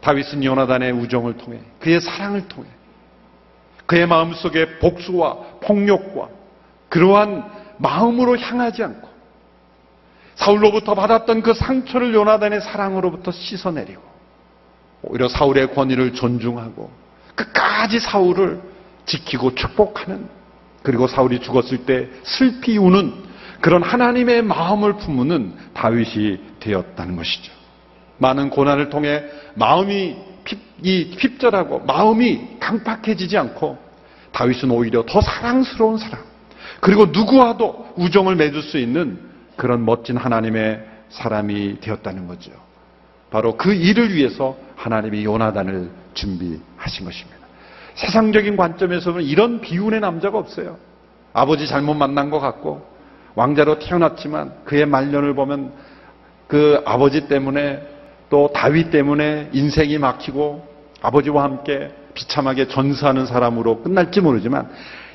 다윗은 0.00 0.42
요나단의 0.42 0.92
우정을 0.92 1.36
통해 1.36 1.60
그의 1.78 2.00
사랑을 2.00 2.48
통해 2.48 2.66
그의 3.90 4.06
마음속에 4.06 4.78
복수와 4.78 5.34
폭력과 5.62 6.28
그러한 6.88 7.42
마음으로 7.78 8.38
향하지 8.38 8.84
않고 8.84 9.08
사울로부터 10.36 10.94
받았던 10.94 11.42
그 11.42 11.54
상처를 11.54 12.14
요나단의 12.14 12.60
사랑으로부터 12.60 13.32
씻어내리고 13.32 14.00
오히려 15.02 15.28
사울의 15.28 15.74
권위를 15.74 16.14
존중하고 16.14 16.88
끝까지 17.34 17.98
사울을 17.98 18.60
지키고 19.06 19.56
축복하는 19.56 20.28
그리고 20.84 21.08
사울이 21.08 21.40
죽었을 21.40 21.78
때 21.78 22.08
슬피 22.22 22.78
우는 22.78 23.12
그런 23.60 23.82
하나님의 23.82 24.42
마음을 24.42 24.98
품는 24.98 25.56
다윗이 25.74 26.38
되었다는 26.60 27.16
것이죠. 27.16 27.52
많은 28.18 28.50
고난을 28.50 28.88
통해 28.88 29.24
마음이 29.54 30.29
핍, 30.82 31.16
핍절하고 31.16 31.80
마음이 31.80 32.58
강팍해지지 32.60 33.36
않고 33.36 33.78
다윗은 34.32 34.70
오히려 34.70 35.04
더 35.06 35.20
사랑스러운 35.20 35.98
사람 35.98 36.20
그리고 36.80 37.06
누구와도 37.06 37.94
우정을 37.96 38.36
맺을 38.36 38.62
수 38.62 38.78
있는 38.78 39.18
그런 39.56 39.84
멋진 39.84 40.16
하나님의 40.16 40.84
사람이 41.10 41.80
되었다는 41.80 42.26
거죠. 42.26 42.52
바로 43.30 43.56
그 43.56 43.72
일을 43.72 44.14
위해서 44.14 44.56
하나님이 44.76 45.24
요나단을 45.24 45.90
준비하신 46.14 47.04
것입니다. 47.04 47.38
세상적인 47.94 48.56
관점에서는 48.56 49.22
이런 49.22 49.60
비운의 49.60 50.00
남자가 50.00 50.38
없어요. 50.38 50.78
아버지 51.32 51.66
잘못 51.66 51.94
만난 51.94 52.30
것 52.30 52.40
같고 52.40 52.88
왕자로 53.34 53.78
태어났지만 53.78 54.64
그의 54.64 54.86
말년을 54.86 55.34
보면 55.34 55.72
그 56.46 56.82
아버지 56.84 57.28
때문에 57.28 57.86
또 58.28 58.50
다윗 58.54 58.90
때문에 58.90 59.50
인생이 59.52 59.98
막히고 59.98 60.69
아버지와 61.02 61.44
함께 61.44 61.92
비참하게 62.14 62.68
전사하는 62.68 63.26
사람으로 63.26 63.82
끝날지 63.82 64.20
모르지만 64.20 64.70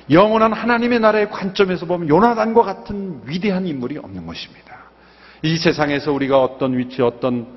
영원한 0.10 0.54
하나님의 0.54 1.00
나라의 1.00 1.30
관점에서 1.30 1.86
보면 1.86 2.10
요나단과 2.10 2.62
같은 2.62 3.21
위대한 3.26 3.65
인물이 3.65 3.98
없는 3.98 4.26
것입니다. 4.26 4.76
이 5.41 5.58
세상에서 5.58 6.12
우리가 6.12 6.41
어떤 6.41 6.78
위치, 6.78 7.02
어떤 7.02 7.48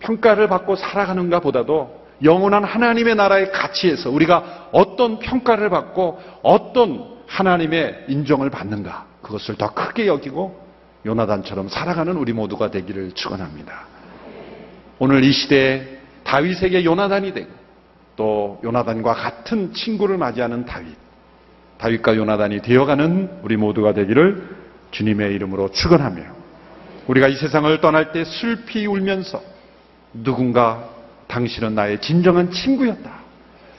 평가를 0.00 0.48
받고 0.48 0.76
살아가는가 0.76 1.40
보다도 1.40 2.04
영원한 2.22 2.64
하나님의 2.64 3.14
나라의 3.16 3.52
가치에서 3.52 4.10
우리가 4.10 4.68
어떤 4.72 5.18
평가를 5.18 5.70
받고 5.70 6.20
어떤 6.42 7.14
하나님의 7.26 8.04
인정을 8.08 8.50
받는가 8.50 9.06
그것을 9.22 9.56
더 9.56 9.72
크게 9.72 10.06
여기고 10.06 10.62
요나단처럼 11.06 11.68
살아가는 11.68 12.16
우리 12.16 12.32
모두가 12.32 12.70
되기를 12.70 13.12
축원합니다. 13.12 13.86
오늘 14.98 15.24
이 15.24 15.32
시대에 15.32 15.98
다윗에게 16.24 16.84
요나단이 16.84 17.34
되고 17.34 17.63
또 18.16 18.60
요나단과 18.62 19.14
같은 19.14 19.72
친구를 19.72 20.18
맞이하는 20.18 20.66
다윗 20.66 20.96
다윗과 21.78 22.16
요나단이 22.16 22.62
되어가는 22.62 23.40
우리 23.42 23.56
모두가 23.56 23.92
되기를 23.92 24.56
주님의 24.92 25.34
이름으로 25.34 25.70
축원하며 25.72 26.22
우리가 27.08 27.28
이 27.28 27.36
세상을 27.36 27.80
떠날 27.80 28.12
때 28.12 28.24
슬피 28.24 28.86
울면서 28.86 29.42
누군가 30.14 30.88
당신은 31.26 31.74
나의 31.74 32.00
진정한 32.00 32.50
친구였다. 32.50 33.10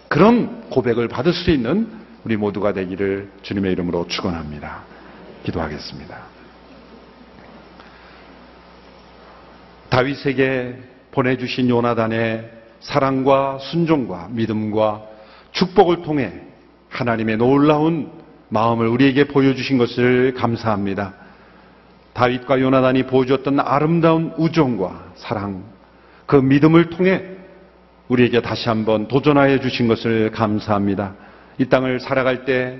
그런 0.10 0.69
고백을 0.69 1.08
받을 1.08 1.34
수 1.34 1.52
있는 1.52 1.88
우리 2.24 2.36
모두가 2.38 2.74
되기를 2.74 3.30
주님의 3.43 3.71
이름으로 3.71 4.08
축원합니다. 4.08 4.84
기도하겠습니다. 5.43 6.17
다윗에게 9.89 10.76
보내주신 11.12 11.69
요나단의 11.69 12.52
사랑과 12.86 13.58
순종과 13.60 14.30
믿음과 14.32 15.02
축복을 15.52 16.04
통해 16.04 16.32
하나님의 16.89 17.38
놀라운 17.38 18.12
마음을 18.50 18.88
우리에게 18.88 19.26
보여주신 19.26 19.78
것을 19.78 20.34
감사합니다. 20.36 21.13
다윗과 22.13 22.62
요나단이 22.62 23.08
보여주었던 23.08 23.60
아름다운 23.60 24.34
우정과 24.38 25.13
사랑, 25.15 25.63
그 26.26 26.36
믿음을 26.36 26.91
통해 26.91 27.24
우리에게 28.08 28.41
다시 28.41 28.69
한번 28.69 29.08
도전하여 29.08 29.60
주신 29.60 29.88
것을 29.88 30.32
감사합니다. 30.32 31.15
이 31.58 31.65
땅을 31.65 32.00
살아갈 32.00 32.45
때 32.45 32.78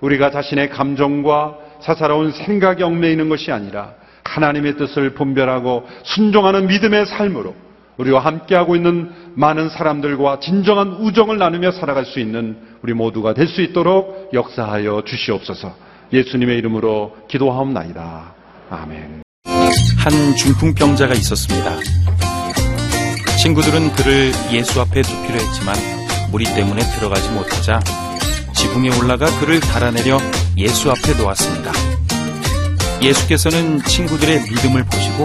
우리가 0.00 0.30
자신의 0.30 0.68
감정과 0.68 1.56
사사로운 1.80 2.30
생각에 2.32 2.82
얽매이는 2.82 3.30
것이 3.30 3.50
아니라 3.50 3.94
하나님의 4.22 4.76
뜻을 4.76 5.14
분별하고 5.14 5.88
순종하는 6.02 6.66
믿음의 6.66 7.06
삶으로 7.06 7.54
우리와 7.98 8.20
함께하고 8.20 8.76
있는 8.76 9.10
많은 9.34 9.68
사람들과 9.70 10.40
진정한 10.40 10.98
우정을 11.00 11.38
나누며 11.38 11.72
살아갈 11.72 12.04
수 12.04 12.20
있는 12.20 12.56
우리 12.82 12.92
모두가 12.92 13.34
될 13.34 13.46
수 13.48 13.62
있도록 13.62 14.30
역사하여 14.32 15.02
주시옵소서 15.06 15.74
예수님의 16.12 16.58
이름으로 16.58 17.16
기도하옵나이다. 17.28 18.34
아멘. 18.70 19.22
한 19.44 20.36
중풍병자가 20.36 21.14
있었습니다. 21.14 21.76
친구들은 23.42 23.92
그를 23.92 24.32
예수 24.52 24.80
앞에 24.80 25.02
두기로 25.02 25.34
했지만 25.34 25.74
무리 26.30 26.44
때문에 26.44 26.80
들어가지 26.96 27.28
못하자 27.30 27.80
지붕에 28.54 28.90
올라가 28.98 29.26
그를 29.40 29.60
달아내려 29.60 30.18
예수 30.56 30.90
앞에 30.90 31.14
놓았습니다. 31.20 31.72
예수께서는 33.02 33.80
친구들의 33.82 34.40
믿음을 34.42 34.84
보시고 34.84 35.24